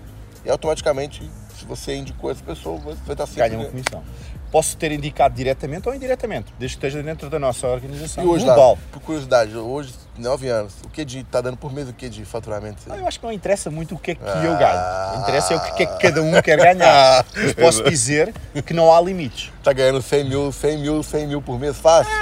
e 0.45 0.49
automaticamente, 0.49 1.29
se 1.57 1.65
você 1.65 1.95
indicou 1.95 2.29
essa 2.31 2.43
pessoa, 2.43 2.77
vai 2.79 2.93
vai 3.05 3.13
estar 3.13 3.25
sempre. 3.25 3.49
Ganha 3.49 3.59
uma 3.61 3.69
comissão. 3.69 4.03
Posso 4.51 4.77
ter 4.77 4.91
indicado 4.91 5.35
diretamente 5.35 5.89
ou 5.89 5.93
indiretamente, 5.95 6.53
desde 6.57 6.77
que 6.77 6.85
esteja 6.85 7.03
dentro 7.03 7.29
da 7.29 7.37
nossa 7.37 7.67
organização 7.67 8.23
E 8.23 8.27
hoje 8.27 8.45
global. 8.45 8.73
lá, 8.73 8.77
por 8.91 9.01
curiosidade, 9.01 9.57
hoje, 9.57 9.93
9 10.17 10.47
anos, 10.47 10.73
o 10.85 10.87
que 10.89 11.03
de 11.03 11.23
tá 11.25 11.41
dando 11.41 11.57
por 11.57 11.73
mês 11.73 11.89
o 11.89 11.93
que 11.93 12.07
de 12.07 12.23
faturamento? 12.23 12.77
Ah, 12.89 12.95
eu 12.95 13.05
acho 13.05 13.19
que 13.19 13.25
não 13.25 13.33
interessa 13.33 13.69
muito 13.69 13.95
o 13.95 13.99
que 13.99 14.11
é 14.11 14.15
que 14.15 14.21
eu 14.23 14.53
Ah. 14.53 15.11
ganho. 15.11 15.21
Interessa 15.23 15.53
é 15.55 15.57
o 15.57 15.59
que 15.75 15.83
é 15.83 15.85
que 15.85 15.97
cada 15.99 16.21
um 16.21 16.41
quer 16.41 16.57
ganhar. 16.57 17.25
Mas 17.35 17.53
posso 17.53 17.83
dizer 17.83 18.33
que 18.65 18.73
não 18.73 18.93
há 18.95 19.01
limites. 19.01 19.51
Tá 19.61 19.73
ganhando 19.73 20.01
100 20.01 20.29
mil, 20.29 20.51
100 20.53 20.77
mil, 20.77 21.03
100 21.03 21.27
mil 21.27 21.41
por 21.41 21.59
mês 21.59 21.75
fácil? 21.77 22.13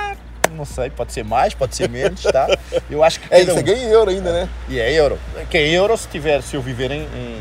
Não 0.55 0.65
sei, 0.65 0.89
pode 0.89 1.11
ser 1.13 1.23
mais, 1.25 1.53
pode 1.53 1.75
ser 1.75 1.89
menos, 1.89 2.21
tá? 2.23 2.47
Eu 2.89 3.03
acho 3.03 3.19
que 3.19 3.27
É, 3.33 3.43
você 3.43 3.59
um... 3.59 3.63
ganha 3.63 3.85
em 3.85 3.89
euro 3.89 4.09
ainda, 4.11 4.31
né? 4.31 4.49
E 4.69 4.79
é 4.79 4.91
euro. 4.93 5.19
Que 5.49 5.57
é 5.57 5.67
euro 5.69 5.95
se 5.97 6.07
tiver, 6.07 6.41
se 6.41 6.55
eu 6.55 6.61
viver 6.61 6.91
em, 6.91 7.01
em, 7.01 7.37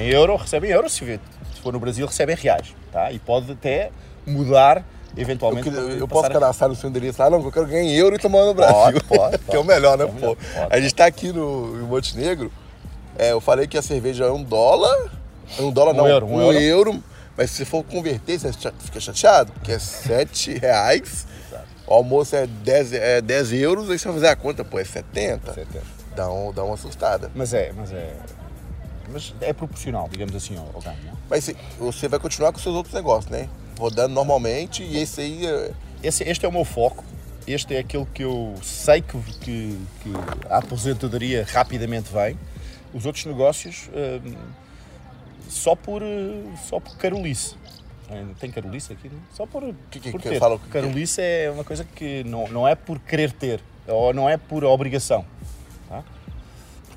em 0.00 0.08
euro, 0.08 0.36
recebe 0.36 0.68
em 0.68 0.70
euro, 0.70 0.88
se, 0.88 1.20
for 1.62 1.72
no 1.72 1.80
Brasil, 1.80 2.06
recebe 2.06 2.32
em 2.32 2.36
reais, 2.36 2.74
tá? 2.92 3.10
E 3.12 3.18
pode 3.18 3.50
até 3.52 3.90
mudar 4.26 4.84
Eu, 5.16 5.22
eventualmente. 5.22 5.68
queria- 5.68 5.84
para 5.84 5.94
eu 5.96 6.08
posso 6.08 6.30
cadastrar 6.30 6.68
no 6.70 6.76
seu 6.76 6.88
endereço 6.88 7.20
lá, 7.20 7.28
não, 7.30 7.42
eu 7.42 7.52
quero 7.52 7.66
ganhar 7.66 7.82
em 7.82 7.92
euro 7.94 8.16
e 8.16 8.18
tomar 8.18 8.44
no 8.44 8.54
Brasil. 8.54 9.00
pode, 9.08 9.38
que 9.44 9.56
é 9.56 9.58
o 9.58 9.64
melhor, 9.64 9.96
né, 9.98 10.04
É 10.04 10.06
pô? 10.08 10.36
pode. 10.36 10.74
A 10.74 10.80
gente 10.80 10.94
tá 10.94 11.06
aqui 11.06 11.32
no 11.32 11.76
em 11.78 11.82
Montenegro, 11.86 12.50
é, 13.18 13.32
eu 13.32 13.40
falei 13.40 13.66
que 13.66 13.76
a 13.76 13.82
cerveja 13.82 14.24
é 14.24 14.30
um 14.30 14.42
dólar, 14.42 15.10
é 15.58 15.62
um 15.62 15.70
dólar 15.72 15.92
Um 15.92 15.96
não, 15.96 16.08
euro, 16.08 16.26
um 16.26 16.40
euro. 16.40 16.58
euro, 16.60 17.04
mas 17.36 17.50
se 17.50 17.64
for 17.64 17.82
converter, 17.84 18.38
você 18.38 18.52
fica 18.78 19.00
chateado, 19.00 19.52
porque 19.52 19.72
é 19.72 19.78
7 19.78 20.58
reais, 20.58 21.26
o 21.86 21.92
almoço 21.94 22.36
é 22.36 22.46
10, 22.46 22.92
é 22.92 23.20
10 23.20 23.52
euros, 23.52 23.90
aí 23.90 23.98
você 23.98 24.04
vai 24.06 24.14
fazer 24.14 24.28
a 24.28 24.36
conta, 24.36 24.64
pô, 24.64 24.78
é 24.78 24.84
70. 24.84 25.52
70. 25.54 25.82
Dá, 26.14 26.30
um, 26.30 26.52
dá 26.52 26.62
uma 26.64 26.74
assustada. 26.74 27.30
Mas 27.34 27.52
é, 27.52 27.72
mas 27.76 27.92
é. 27.92 28.14
Mas 29.12 29.34
é 29.40 29.52
proporcional, 29.52 30.08
digamos 30.10 30.34
assim, 30.34 30.56
ao, 30.56 30.66
ganho. 30.80 30.96
né? 31.02 31.12
Mas 31.28 31.50
você 31.78 32.08
vai 32.08 32.18
continuar 32.20 32.52
com 32.52 32.56
os 32.58 32.62
seus 32.62 32.74
outros 32.74 32.94
negócios, 32.94 33.30
né? 33.30 33.48
Rodando 33.78 34.14
normalmente 34.14 34.82
e 34.82 34.98
esse 34.98 35.20
aí 35.20 35.46
é, 35.46 35.72
Esse, 36.02 36.22
este 36.24 36.44
é 36.44 36.48
o 36.48 36.52
meu 36.52 36.64
foco. 36.64 37.04
Este 37.46 37.74
é 37.74 37.78
aquele 37.80 38.06
que 38.06 38.22
eu 38.22 38.54
sei 38.62 39.00
que, 39.02 39.18
que, 39.40 39.78
que 40.02 40.12
a 40.48 40.58
aposentadoria 40.58 41.44
rapidamente 41.50 42.12
vem. 42.12 42.38
Os 42.94 43.06
outros 43.06 43.24
negócios, 43.24 43.88
hum, 44.24 44.34
só 45.48 45.74
por, 45.74 46.02
eh, 46.02 46.42
só 46.68 46.78
por 46.78 46.96
carolice. 46.96 47.54
Eh, 48.10 48.24
Tem 48.38 48.50
carolice 48.50 48.92
aqui? 48.92 49.08
Não? 49.08 49.18
Só 49.32 49.46
por, 49.46 49.62
Que- 49.90 50.00
que- 50.00 50.10
por 50.12 50.20
que 50.20 50.28
ter. 50.28 50.38
fala 50.38 50.56
o 50.56 50.58
que- 50.58 50.68
carolice 50.68 51.20
é 51.20 51.50
uma 51.52 51.64
coisa 51.64 51.84
que 51.84 52.22
não, 52.24 52.46
não 52.48 52.68
é 52.68 52.74
por 52.74 52.98
querer 53.00 53.32
ter, 53.32 53.60
ou 53.88 54.12
não 54.12 54.28
é 54.28 54.36
por 54.36 54.64
obrigação. 54.64 55.24
tá? 55.88 56.04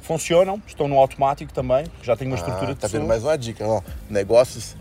Funcionam, 0.03 0.61
estão 0.67 0.87
no 0.89 0.99
automático 0.99 1.53
também, 1.53 1.85
já 2.03 2.13
tenho 2.15 2.29
uma 2.29 2.35
estrutura 2.37 2.71
Ah, 2.71 2.73
de 2.73 2.79
tá 2.79 2.87
vendo 2.87 3.07
mais 3.07 3.23
uma 3.23 3.37
dica, 3.37 3.65
ó. 3.65 3.81
Negócios 4.09 4.75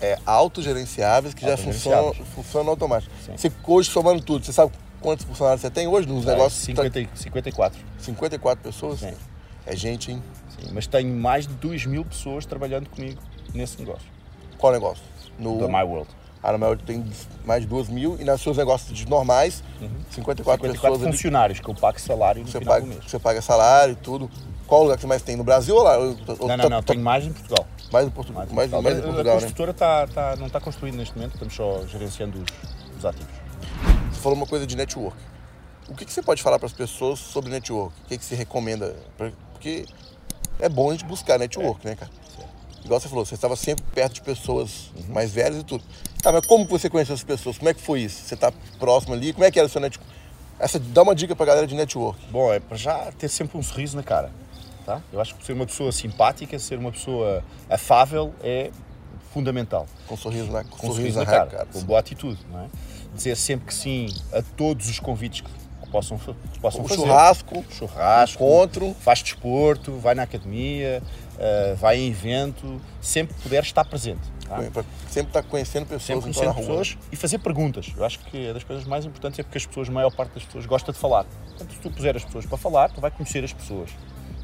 é, 0.00 0.18
autogerenciáveis 0.26 1.32
que 1.34 1.42
já 1.42 1.56
funcionam, 1.56 1.98
Autogerenciáveis. 2.06 2.34
funcionam 2.34 2.70
automático. 2.70 3.12
Sim. 3.24 3.32
Você, 3.36 3.52
hoje, 3.64 3.90
somando 3.90 4.20
tudo, 4.20 4.44
você 4.44 4.52
sabe 4.52 4.72
quantos 5.00 5.24
funcionários 5.24 5.60
você 5.60 5.70
tem 5.70 5.86
hoje 5.86 6.08
nos 6.08 6.26
Ah, 6.26 6.32
negócios? 6.32 6.64
50, 6.64 7.00
e- 7.00 7.08
54. 7.14 7.78
54 8.00 8.60
pessoas? 8.64 8.98
Sim. 8.98 9.14
É 9.64 9.76
gente, 9.76 10.10
hein? 10.10 10.22
Sim, 10.58 10.70
mas 10.72 10.88
tenho 10.88 11.14
mais 11.14 11.46
de 11.46 11.54
2 11.54 11.86
mil 11.86 12.04
pessoas 12.04 12.44
trabalhando 12.44 12.88
comigo 12.90 13.20
nesse 13.54 13.78
negócio, 13.78 14.08
Qual 14.58 14.72
negócio? 14.72 15.04
No 15.38 15.58
da 15.58 15.68
My 15.68 15.84
World. 15.84 16.08
A 16.42 16.56
Maior 16.58 16.78
tem 16.78 17.04
mais 17.44 17.62
de 17.62 17.68
2 17.68 17.88
mil 17.88 18.16
e 18.18 18.24
nos 18.24 18.40
seus 18.40 18.56
negócios 18.56 18.96
de 18.96 19.06
normais, 19.08 19.62
54, 20.10 20.44
54 20.44 20.72
pessoas 20.72 21.02
ali, 21.02 21.12
funcionários 21.12 21.60
que 21.60 21.68
eu 21.68 21.74
pago 21.74 22.00
salário 22.00 22.42
no 22.42 22.48
você, 22.48 22.58
final 22.58 22.74
paga, 22.74 22.86
do 22.86 22.88
mês. 22.92 23.04
você 23.10 23.18
paga 23.18 23.42
salário 23.42 23.92
e 23.92 23.96
tudo. 23.96 24.30
Qual 24.66 24.82
lugar 24.84 24.96
que 24.96 25.00
você 25.02 25.06
mais 25.06 25.22
tem? 25.22 25.36
No 25.36 25.44
Brasil 25.44 25.74
ou 25.74 25.82
lá? 25.82 25.98
Ou- 25.98 26.16
Não, 26.46 26.56
não, 26.56 26.70
não, 26.70 26.82
tenho 26.82 27.00
mais 27.02 27.24
em 27.24 27.32
Portugal. 27.32 27.66
Mais 27.92 28.06
em 28.06 28.10
Portugal, 28.10 28.42
Mais 28.42 28.52
mais, 28.54 28.70
Portugal. 28.70 28.82
mais 28.82 28.98
em 28.98 29.02
Portugal 29.02 29.32
a 29.32 29.34
né? 29.36 29.40
construtora 29.42 29.74
tá, 29.74 30.06
tá- 30.06 30.36
não 30.36 30.46
está 30.46 30.60
construída 30.60 30.96
neste 30.96 31.14
momento, 31.16 31.32
estamos 31.34 31.54
só 31.54 31.84
gerenciando 31.86 32.38
os, 32.38 32.96
os 32.98 33.04
ativos. 33.04 33.34
Você 34.12 34.20
falou 34.20 34.36
uma 34.36 34.46
coisa 34.46 34.66
de 34.66 34.76
network. 34.76 35.16
O 35.88 35.94
que, 35.94 36.04
que 36.04 36.12
você 36.12 36.22
pode 36.22 36.40
falar 36.40 36.58
para 36.58 36.66
as 36.66 36.72
pessoas 36.72 37.18
sobre 37.18 37.50
network? 37.50 37.92
O 38.04 38.08
que, 38.08 38.16
que 38.16 38.24
você 38.24 38.36
recomenda? 38.36 38.94
Porque 39.52 39.86
é 40.60 40.68
bom 40.68 40.90
a 40.90 40.92
gente 40.92 41.04
buscar 41.04 41.36
network, 41.36 41.84
né, 41.84 41.96
cara? 41.96 42.12
Igual 42.90 42.98
você 43.00 43.08
falou, 43.08 43.24
você 43.24 43.36
estava 43.36 43.54
sempre 43.54 43.84
perto 43.94 44.14
de 44.14 44.20
pessoas 44.22 44.90
Uhum. 44.96 45.14
mais 45.14 45.30
velhas 45.30 45.60
e 45.60 45.62
tudo. 45.62 45.84
Tá, 46.20 46.32
mas 46.32 46.44
como 46.44 46.64
você 46.64 46.90
conheceu 46.90 47.14
as 47.14 47.22
pessoas? 47.22 47.56
Como 47.56 47.68
é 47.68 47.72
que 47.74 47.80
foi 47.80 48.00
isso? 48.00 48.24
Você 48.24 48.34
tá 48.34 48.52
próximo 48.80 49.14
ali? 49.14 49.32
Como 49.32 49.44
é 49.44 49.50
que 49.52 49.60
era 49.60 49.66
o 49.68 49.70
seu 49.70 49.80
network? 49.80 50.04
Essa, 50.58 50.76
dá 50.80 51.02
uma 51.02 51.14
dica 51.14 51.36
pra 51.36 51.46
galera 51.46 51.68
de 51.68 51.74
network. 51.76 52.18
Bom, 52.32 52.52
é 52.52 52.58
para 52.58 52.76
já 52.76 53.12
ter 53.12 53.28
sempre 53.28 53.56
um 53.56 53.62
sorriso 53.62 53.96
na 53.96 54.02
cara. 54.02 54.32
Tá? 54.84 55.00
Eu 55.12 55.20
acho 55.20 55.36
que 55.36 55.46
ser 55.46 55.52
uma 55.52 55.66
pessoa 55.66 55.92
simpática, 55.92 56.58
ser 56.58 56.80
uma 56.80 56.90
pessoa 56.90 57.44
afável 57.68 58.34
é 58.42 58.72
fundamental. 59.32 59.86
Com 60.08 60.16
sorriso 60.16 60.50
na, 60.50 60.64
com 60.64 60.70
Com 60.70 60.76
sorriso 60.88 60.96
sorriso 60.96 61.18
na 61.20 61.24
na 61.26 61.30
cara, 61.30 61.46
cara. 61.50 61.66
com 61.72 61.80
boa 61.82 62.00
atitude. 62.00 62.40
Não 62.50 62.58
é? 62.58 62.66
Dizer 63.14 63.36
sempre 63.36 63.66
que 63.66 63.74
sim 63.74 64.08
a 64.32 64.42
todos 64.42 64.88
os 64.88 64.98
convites 64.98 65.42
que 65.42 65.50
possam, 65.90 66.18
possam 66.60 66.84
O 66.84 66.88
fazer. 66.88 67.00
churrasco, 67.02 67.64
churrasco, 67.70 68.42
encontro. 68.44 68.94
faz 69.00 69.22
desporto, 69.22 69.92
vai 69.98 70.14
na 70.14 70.22
academia, 70.22 71.02
eh, 71.38 71.74
vai 71.78 71.98
em 71.98 72.08
evento, 72.10 72.80
sempre 73.00 73.34
puder 73.42 73.62
estar 73.62 73.84
presente. 73.84 74.20
tá? 74.48 74.56
sempre 75.08 75.30
estar 75.30 75.42
conhecendo 75.44 75.86
pessoas 75.86 76.06
Sempre 76.06 76.20
rua. 76.46 76.54
pessoas 76.54 76.98
e 77.12 77.16
fazer 77.16 77.38
perguntas. 77.38 77.92
Eu 77.96 78.04
acho 78.04 78.18
que 78.20 78.46
é 78.48 78.52
das 78.52 78.64
coisas 78.64 78.84
mais 78.84 79.04
importantes 79.04 79.38
é 79.38 79.42
porque 79.42 79.58
as 79.58 79.66
pessoas, 79.66 79.88
a 79.88 79.92
maior 79.92 80.10
parte 80.10 80.34
das 80.34 80.42
pessoas, 80.44 80.66
gosta 80.66 80.92
de 80.92 80.98
falar. 80.98 81.24
Portanto, 81.48 81.72
se 81.72 81.78
tu 81.80 81.90
puser 81.90 82.16
as 82.16 82.24
pessoas 82.24 82.46
para 82.46 82.58
falar, 82.58 82.90
tu 82.90 83.00
vai 83.00 83.10
conhecer 83.10 83.44
as 83.44 83.52
pessoas. 83.52 83.90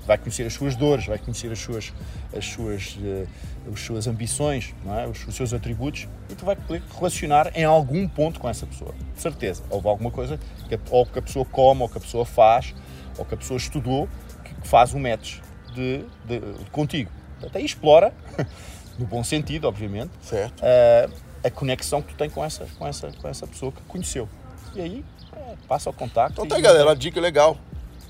Vai 0.07 0.16
conhecer 0.19 0.47
as 0.47 0.53
suas 0.55 0.77
dores, 0.77 1.07
vai 1.07 1.19
conhecer 1.19 1.51
as 1.51 1.59
suas, 1.59 1.92
as 2.37 2.45
suas, 2.47 2.97
eh, 3.03 3.27
as 3.73 3.81
suas 3.81 4.07
ambições, 4.07 4.73
é? 4.87 5.07
os, 5.07 5.27
os 5.27 5.35
seus 5.35 5.53
atributos 5.53 6.07
e 6.31 6.35
tu 6.35 6.45
vai 6.45 6.55
poder 6.55 6.81
relacionar 6.95 7.51
em 7.57 7.64
algum 7.64 8.07
ponto 8.07 8.38
com 8.38 8.49
essa 8.49 8.64
pessoa. 8.66 8.95
De 9.14 9.21
certeza. 9.21 9.62
Houve 9.69 9.88
alguma 9.88 10.11
coisa 10.12 10.38
que, 10.69 10.77
a- 10.77 10.79
ou 10.90 11.05
que 11.05 11.19
a 11.19 11.23
pessoa 11.23 11.45
come, 11.45 11.83
ou 11.83 11.88
que 11.88 11.99
a 11.99 12.01
pessoa 12.01 12.25
faz, 12.25 12.73
ou 13.19 13.25
que 13.25 13.35
a 13.35 13.37
pessoa 13.37 13.57
estudou, 13.59 14.09
que, 14.45 14.55
que 14.55 14.69
faz 14.69 14.95
um 14.95 15.01
match 15.01 15.38
de, 15.75 16.05
de- 16.25 16.40
contigo. 16.71 17.11
Portanto, 17.40 17.57
aí 17.57 17.64
explora, 17.64 18.14
no 18.99 19.07
bom 19.07 19.25
sentido, 19.25 19.66
obviamente, 19.66 20.11
Certo. 20.23 20.62
eh, 20.62 21.09
a 21.45 21.51
conexão 21.51 22.01
que 22.01 22.14
tu 22.14 22.16
tem 22.16 22.31
com 22.31 22.45
essa, 22.45 22.64
com 22.79 22.87
essa, 22.87 23.11
com 23.21 23.29
essa 23.29 23.47
pessoa 23.47 23.73
que 23.73 23.83
conheceu. 23.88 24.29
E 24.75 24.81
aí, 24.81 25.05
eh, 25.35 25.55
passa 25.66 25.90
o 25.90 25.92
contacto. 25.92 26.35
Então 26.35 26.47
tá 26.47 26.61
galera, 26.61 26.87
uma 26.87 26.97
dica 26.97 27.21
legal. 27.21 27.57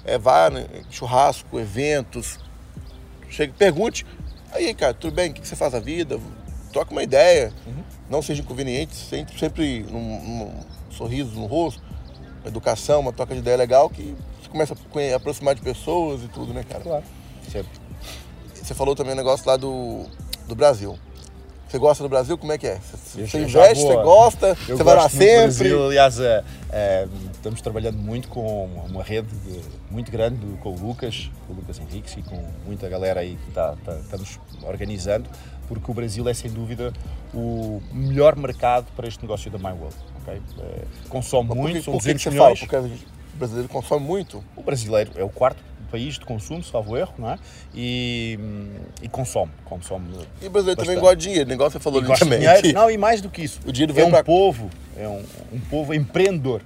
É, 0.06 0.16
vá, 0.16 0.48
né, 0.48 0.66
churrasco, 0.88 1.58
eventos. 1.58 2.38
Chega, 3.28 3.52
pergunte. 3.58 4.06
Aí, 4.52 4.72
cara, 4.72 4.94
tudo 4.94 5.12
bem? 5.12 5.30
O 5.32 5.34
que 5.34 5.46
você 5.46 5.56
faz 5.56 5.72
na 5.72 5.80
vida? 5.80 6.18
Troca 6.72 6.92
uma 6.92 7.02
ideia. 7.02 7.52
Uhum. 7.66 7.82
Não 8.08 8.22
seja 8.22 8.40
inconveniente, 8.40 8.94
sempre, 8.94 9.36
sempre 9.36 9.82
num, 9.90 10.20
num 10.22 10.50
sorriso 10.90 11.32
no 11.32 11.46
rosto, 11.46 11.82
uma 12.40 12.48
educação, 12.48 13.00
uma 13.00 13.12
troca 13.12 13.34
de 13.34 13.40
ideia 13.40 13.56
legal 13.56 13.90
que 13.90 14.14
você 14.40 14.48
começa 14.48 14.74
a 14.74 15.16
aproximar 15.16 15.56
de 15.56 15.60
pessoas 15.60 16.22
e 16.22 16.28
tudo, 16.28 16.54
né, 16.54 16.64
cara? 16.66 16.84
Claro. 16.84 17.04
Sempre. 17.50 17.72
Você 18.54 18.74
falou 18.74 18.94
também 18.94 19.12
um 19.12 19.16
negócio 19.16 19.44
lá 19.46 19.56
do, 19.56 20.06
do 20.46 20.54
Brasil. 20.54 20.96
Você 21.68 21.78
gosta 21.78 22.02
do 22.02 22.08
Brasil? 22.08 22.38
Como 22.38 22.52
é 22.52 22.58
que 22.58 22.66
é? 22.66 22.78
Você, 22.78 23.26
você 23.26 23.38
investe, 23.38 23.82
você 23.82 23.94
gosta, 23.96 24.56
Eu 24.68 24.76
você 24.76 24.84
vai 24.84 24.94
lá 24.94 25.08
sempre. 25.08 25.68
Brasil, 25.68 25.86
aliás, 25.86 26.20
eh, 26.20 26.44
eh, 26.70 27.08
estamos 27.36 27.60
trabalhando 27.60 27.98
muito 27.98 28.28
com 28.28 28.64
uma 28.88 29.02
rede 29.02 29.28
de- 29.28 29.60
muito 29.90 30.10
grande 30.10 30.38
com 30.60 30.70
o 30.70 30.78
Lucas, 30.80 31.30
com 31.46 31.52
o 31.52 31.56
Lucas 31.56 31.78
Henriques 31.78 32.16
e 32.16 32.22
com 32.22 32.42
muita 32.64 32.88
galera 32.88 33.20
aí 33.20 33.36
que 33.42 33.48
está, 33.48 33.74
estamos 34.00 34.38
organizando, 34.62 35.28
porque 35.68 35.90
o 35.90 35.94
Brasil 35.94 36.28
é 36.28 36.34
sem 36.34 36.50
dúvida 36.50 36.92
o 37.34 37.80
melhor 37.92 38.36
mercado 38.36 38.86
para 38.96 39.06
este 39.06 39.22
negócio 39.22 39.50
da 39.50 39.58
MyWorld. 39.58 39.96
ok? 40.22 40.40
Eh, 40.60 40.84
consome 41.08 41.48
Mas 41.50 41.58
muito, 41.58 41.76
que- 41.78 41.82
são 41.84 41.92
por 41.94 42.02
que 42.02 42.08
que 42.08 42.14
200 42.14 42.22
você 42.22 42.30
milhões. 42.30 42.58
fala? 42.58 42.82
Porque 42.82 42.96
o 43.34 43.38
brasileiro 43.38 43.68
consome 43.68 44.06
muito. 44.06 44.42
O 44.56 44.62
brasileiro 44.62 45.12
é 45.16 45.22
o 45.24 45.28
quarto 45.28 45.62
país 45.90 46.14
de 46.18 46.24
consumo, 46.26 46.64
salvo 46.64 46.96
erro, 46.96 47.12
não 47.16 47.30
é? 47.30 47.38
E, 47.72 48.36
e 49.00 49.08
consome, 49.08 49.52
consome. 49.64 50.08
E 50.42 50.46
o 50.46 50.50
brasileiro 50.50 50.80
também 50.80 50.98
gosta 50.98 51.16
de 51.16 51.22
dinheiro, 51.28 51.48
negócio 51.48 51.78
você 51.78 51.82
falou 51.82 52.00
E 52.00 52.72
Não, 52.72 52.90
e 52.90 52.98
mais 52.98 53.20
do 53.20 53.28
que 53.30 53.42
isso. 53.42 53.60
O 53.66 53.70
dinheiro 53.72 53.92
é 53.92 53.94
vem 53.96 54.04
um 54.06 54.10
pra- 54.10 54.24
povo, 54.24 54.68
é 54.96 55.06
um, 55.06 55.22
um 55.52 55.60
povo 55.60 55.94
empreendedor. 55.94 56.60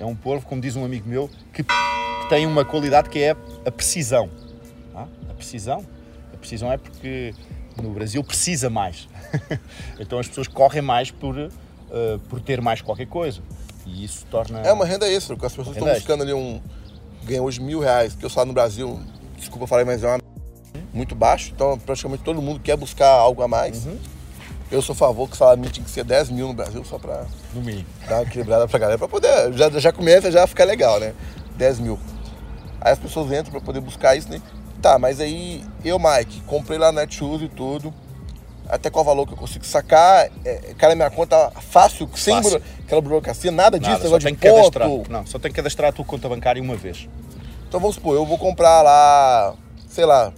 É 0.00 0.04
um 0.04 0.16
povo, 0.16 0.44
como 0.46 0.60
diz 0.62 0.74
um 0.76 0.84
amigo 0.84 1.06
meu, 1.06 1.28
que, 1.52 1.62
que 1.62 2.28
tem 2.30 2.46
uma 2.46 2.64
qualidade 2.64 3.10
que 3.10 3.18
é 3.18 3.36
a 3.66 3.70
precisão. 3.70 4.30
Ah, 4.94 5.06
A 5.28 5.34
precisão. 5.34 5.84
A 6.32 6.36
precisão 6.38 6.72
é 6.72 6.78
porque 6.78 7.34
no 7.80 7.90
Brasil 7.90 8.24
precisa 8.24 8.70
mais. 8.70 9.06
então 10.00 10.18
as 10.18 10.26
pessoas 10.26 10.48
correm 10.48 10.80
mais 10.80 11.10
por, 11.10 11.38
eh, 11.38 11.50
por 12.30 12.40
ter 12.40 12.62
mais 12.62 12.80
qualquer 12.80 13.06
coisa. 13.06 13.42
E 13.84 14.02
isso 14.02 14.24
torna. 14.30 14.60
É 14.60 14.72
uma 14.72 14.86
renda 14.86 15.06
extra, 15.06 15.36
porque 15.36 15.46
as 15.46 15.52
pessoas 15.52 15.76
estão 15.76 15.92
buscando 15.92 16.22
ali 16.22 16.32
um. 16.32 16.62
Ganha 17.24 17.42
hoje 17.42 17.60
mil 17.60 17.80
reais, 17.80 18.14
porque 18.14 18.24
o 18.26 18.30
salário 18.30 18.48
no 18.48 18.54
Brasil, 18.54 18.98
desculpa 19.36 19.66
falar, 19.66 19.84
mas 19.84 20.02
é 20.02 20.06
uma 20.06 20.18
muito 20.92 21.14
baixo, 21.14 21.52
então 21.54 21.78
praticamente 21.78 22.22
todo 22.22 22.40
mundo 22.40 22.60
quer 22.60 22.76
buscar 22.76 23.08
algo 23.08 23.42
a 23.42 23.48
mais. 23.48 23.84
Uhum. 23.84 23.98
Eu 24.70 24.80
sou 24.80 24.92
a 24.92 24.96
favor 24.96 25.26
que 25.28 25.34
o 25.34 25.36
salário 25.36 25.58
mínimo 25.60 25.74
tinha 25.74 25.84
que 25.84 25.90
ser 25.90 26.04
10 26.04 26.30
mil 26.30 26.48
no 26.48 26.54
Brasil, 26.54 26.84
só 26.84 26.98
pra 26.98 27.24
No 27.52 27.60
mínimo. 27.60 27.86
dar 28.08 28.16
uma 28.16 28.22
equilibrada 28.22 28.68
pra 28.68 28.78
galera, 28.78 28.98
pra 28.98 29.08
poder. 29.08 29.52
Já, 29.54 29.68
já 29.70 29.92
começa 29.92 30.30
já 30.30 30.46
ficar 30.46 30.64
legal, 30.64 31.00
né? 31.00 31.12
10 31.56 31.80
mil. 31.80 31.98
Aí 32.80 32.92
as 32.92 32.98
pessoas 32.98 33.32
entram 33.32 33.50
pra 33.50 33.60
poder 33.60 33.80
buscar 33.80 34.14
isso, 34.16 34.28
né? 34.30 34.40
Tá, 34.80 34.98
mas 34.98 35.20
aí 35.20 35.64
eu, 35.84 35.98
Mike, 35.98 36.40
comprei 36.42 36.78
lá 36.78 36.92
na 36.92 37.02
Netshoes 37.02 37.42
e 37.42 37.48
tudo. 37.48 37.92
Até 38.68 38.88
qual 38.88 39.04
valor 39.04 39.26
que 39.26 39.32
eu 39.32 39.36
consigo 39.36 39.66
sacar? 39.66 40.30
É, 40.44 40.72
cara, 40.78 40.94
minha 40.94 41.10
conta 41.10 41.50
fácil, 41.60 42.08
sem 42.14 42.36
Fácil. 42.36 42.50
buro- 42.60 42.62
aquela 42.86 43.00
burocracia, 43.00 43.50
nada 43.50 43.76
disso, 43.78 43.90
Nada, 43.90 44.08
só 44.08 44.18
tem 44.20 44.32
de 44.34 44.38
que 44.40 44.48
cadastrar. 44.48 44.88
Não, 45.08 45.26
só 45.26 45.38
tem 45.40 45.50
que 45.50 45.56
cadastrar 45.56 45.90
a 45.90 45.92
tua 45.92 46.04
conta 46.04 46.28
bancária 46.28 46.62
uma 46.62 46.76
vez. 46.76 47.08
Então 47.68 47.80
vamos 47.80 47.96
supor, 47.96 48.14
eu 48.14 48.24
vou 48.24 48.38
comprar 48.38 48.80
lá, 48.82 49.54
sei 49.88 50.04
lá, 50.06 50.32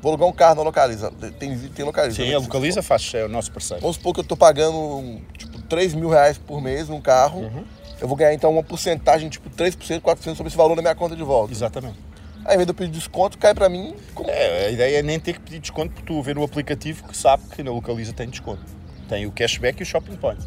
vou 0.00 0.10
alugar 0.10 0.28
um 0.28 0.32
carro 0.32 0.56
na 0.56 0.62
Localiza. 0.62 1.10
Tem, 1.38 1.56
tem 1.56 1.84
Localiza. 1.84 2.16
Sim, 2.16 2.28
né? 2.28 2.34
a 2.34 2.38
Localiza 2.38 2.82
faz, 2.82 3.12
é 3.14 3.24
o 3.24 3.28
nosso 3.28 3.50
parceiro. 3.52 3.80
Vamos 3.80 3.96
supor 3.96 4.14
que 4.14 4.20
eu 4.20 4.24
tô 4.24 4.36
pagando, 4.36 5.20
tipo, 5.36 5.60
3 5.62 5.94
mil 5.94 6.08
reais 6.08 6.38
por 6.38 6.60
mês 6.60 6.88
num 6.88 7.00
carro. 7.00 7.40
Uhum. 7.40 7.64
Eu 8.00 8.06
vou 8.06 8.16
ganhar 8.16 8.32
então 8.32 8.50
uma 8.50 8.62
porcentagem, 8.62 9.28
tipo 9.28 9.50
3%, 9.50 10.00
4% 10.00 10.36
sobre 10.36 10.46
esse 10.48 10.56
valor 10.56 10.76
na 10.76 10.82
minha 10.82 10.94
conta 10.94 11.16
de 11.16 11.22
volta. 11.22 11.52
Exatamente. 11.52 11.98
Aí, 12.44 12.50
ao 12.50 12.54
invés 12.54 12.66
de 12.66 12.70
eu 12.70 12.74
pedir 12.74 12.92
desconto, 12.92 13.36
cai 13.36 13.54
pra 13.54 13.68
mim 13.68 13.94
como. 14.14 14.30
É, 14.30 14.66
a 14.66 14.70
ideia 14.70 14.98
é 14.98 15.02
nem 15.02 15.18
ter 15.18 15.34
que 15.34 15.40
pedir 15.40 15.58
desconto 15.58 15.90
porque 15.90 16.06
tu 16.06 16.22
vê 16.22 16.32
no 16.32 16.42
aplicativo 16.42 17.06
que 17.08 17.16
sabe 17.16 17.42
que 17.54 17.62
na 17.62 17.70
Localiza 17.70 18.12
tem 18.12 18.28
desconto. 18.28 18.62
Tem 19.08 19.26
o 19.26 19.32
cashback 19.32 19.80
e 19.80 19.82
o 19.82 19.86
shopping 19.86 20.16
point. 20.16 20.40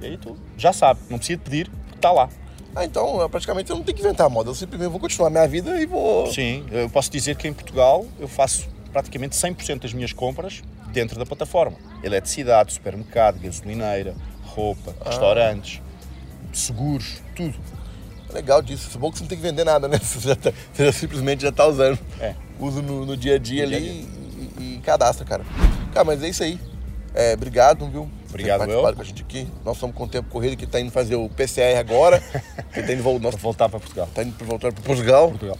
E 0.00 0.06
aí 0.06 0.16
tu 0.16 0.36
já 0.56 0.72
sabe, 0.72 1.00
não 1.10 1.18
precisa 1.18 1.38
pedir, 1.38 1.70
está 1.94 2.10
lá. 2.10 2.28
Ah, 2.74 2.84
então 2.84 3.20
eu, 3.20 3.30
praticamente 3.30 3.70
eu 3.70 3.76
não 3.76 3.84
tenho 3.84 3.96
que 3.96 4.02
inventar 4.02 4.28
moda. 4.28 4.50
Eu 4.50 4.54
simplesmente 4.54 4.90
vou 4.90 4.98
continuar 4.98 5.30
minha 5.30 5.46
vida 5.46 5.80
e 5.80 5.86
vou. 5.86 6.26
Sim, 6.32 6.66
eu 6.72 6.90
posso 6.90 7.10
dizer 7.10 7.36
que 7.36 7.46
em 7.46 7.52
Portugal 7.52 8.04
eu 8.18 8.26
faço 8.26 8.68
praticamente 8.94 9.36
100% 9.36 9.80
das 9.80 9.92
minhas 9.92 10.12
compras 10.12 10.62
dentro 10.92 11.18
da 11.18 11.26
plataforma. 11.26 11.76
Eletricidade, 12.00 12.72
supermercado, 12.72 13.40
gasolineira, 13.40 14.14
roupa, 14.44 14.94
restaurantes, 15.04 15.82
seguros, 16.52 17.20
tudo. 17.34 17.56
Legal 18.32 18.62
disso. 18.62 18.88
É 18.94 18.98
bom 18.98 19.10
que 19.10 19.18
você 19.18 19.24
não 19.24 19.28
tem 19.28 19.36
que 19.36 19.42
vender 19.42 19.64
nada, 19.64 19.88
né? 19.88 19.98
Você, 20.02 20.28
já 20.28 20.36
tá- 20.36 20.52
você 20.72 20.86
já 20.86 20.92
simplesmente 20.92 21.42
já 21.42 21.52
tá 21.52 21.66
usando. 21.66 21.98
É. 22.20 22.34
Uso 22.58 22.82
no, 22.82 23.04
no 23.04 23.16
dia 23.16 23.34
a 23.34 23.38
dia 23.38 23.64
No 23.64 23.68
dia 23.70 23.78
a 23.78 23.80
ali 23.80 24.08
E, 24.58 24.74
e 24.76 24.80
cadastra, 24.80 25.24
cara. 25.24 25.44
Cara, 25.92 26.04
mas 26.04 26.22
é 26.22 26.28
isso 26.28 26.42
aí. 26.42 26.58
É, 27.14 27.34
obrigado, 27.34 27.88
viu? 27.88 28.08
Obrigado, 28.28 28.68
eu. 28.68 28.82
com 28.94 29.00
a 29.00 29.04
gente 29.04 29.22
aqui. 29.22 29.46
Nós 29.64 29.76
estamos 29.76 29.94
com 29.94 30.04
o 30.04 30.08
tempo 30.08 30.28
corrido 30.28 30.56
que 30.56 30.66
tá 30.66 30.80
indo 30.80 30.90
fazer 30.90 31.14
o 31.16 31.28
PCR 31.28 31.78
agora. 31.78 32.20
que 32.74 32.82
tá 32.82 32.92
indo, 32.92 33.18
nós 33.20 33.34
voltar 33.36 33.68
para 33.68 33.78
Portugal. 33.78 34.08
tá 34.12 34.22
indo 34.22 34.34
voltar 34.44 34.72
para 34.72 34.82
Portugal. 34.82 35.28
Portugal. 35.28 35.56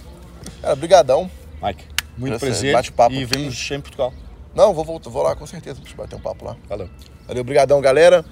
Cara, 0.61 0.75
brigadão. 0.75 1.31
Mike, 1.63 1.85
muito 2.17 2.39
prazer 2.39 2.73
bate-papo 2.73 3.15
e 3.15 3.25
vemos 3.25 3.71
em 3.71 3.81
Portugal. 3.81 4.13
Não, 4.55 4.73
vou, 4.73 4.85
voltar, 4.85 5.11
vou 5.11 5.23
lá 5.23 5.35
com 5.35 5.47
certeza 5.47 5.81
gente 5.81 5.97
bater 5.97 6.17
um 6.17 6.21
papo 6.21 6.45
lá. 6.45 6.57
Valeu. 6.69 6.89
Valeu, 7.27 7.41
obrigadão, 7.41 7.81
galera. 7.81 8.25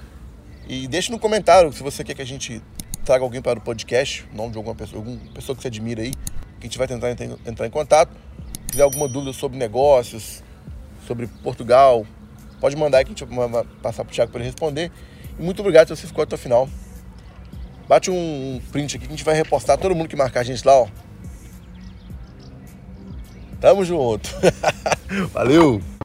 E 0.69 0.87
deixe 0.87 1.11
no 1.11 1.19
comentário 1.19 1.73
se 1.73 1.83
você 1.83 2.05
quer 2.05 2.15
que 2.15 2.23
a 2.23 2.27
gente 2.27 2.63
traga 3.05 3.25
alguém 3.25 3.43
para 3.43 3.59
o 3.59 3.63
podcast, 3.63 4.25
o 4.33 4.37
nome 4.37 4.53
de 4.53 4.57
alguma 4.57 4.75
pessoa, 4.75 4.99
alguma 4.99 5.19
pessoa 5.35 5.57
que 5.57 5.63
você 5.63 5.69
admira 5.69 6.03
aí, 6.03 6.13
que 6.13 6.61
a 6.61 6.63
gente 6.65 6.79
vai 6.79 6.87
tentar 6.87 7.11
entrar, 7.11 7.67
em 7.67 7.71
contato. 7.71 8.13
Se 8.13 8.67
tiver 8.71 8.85
alguma 8.85 9.09
dúvida 9.09 9.33
sobre 9.33 9.59
negócios, 9.59 10.43
sobre 11.07 11.27
Portugal, 11.27 12.07
pode 12.61 12.77
mandar 12.77 12.99
aí 12.99 13.05
que 13.05 13.13
a 13.13 13.15
gente 13.15 13.25
vai 13.25 13.65
passar 13.83 14.05
pro 14.05 14.15
Thiago 14.15 14.31
para 14.31 14.41
ele 14.41 14.49
responder. 14.49 14.93
E 15.39 15.43
muito 15.43 15.61
obrigado 15.61 15.89
se 15.89 15.97
você 15.97 16.07
ficou 16.07 16.23
até 16.23 16.37
o 16.37 16.39
final. 16.39 16.69
Bate 17.89 18.11
um 18.11 18.61
print 18.71 18.97
aqui 18.97 19.07
que 19.07 19.13
a 19.13 19.17
gente 19.17 19.25
vai 19.25 19.35
repostar 19.35 19.77
todo 19.77 19.95
mundo 19.95 20.09
que 20.09 20.17
marcar 20.17 20.41
a 20.41 20.45
gente 20.45 20.65
lá, 20.67 20.81
ó. 20.81 20.89
Tamo 23.63 23.85
junto. 23.85 24.29
Valeu! 25.33 25.81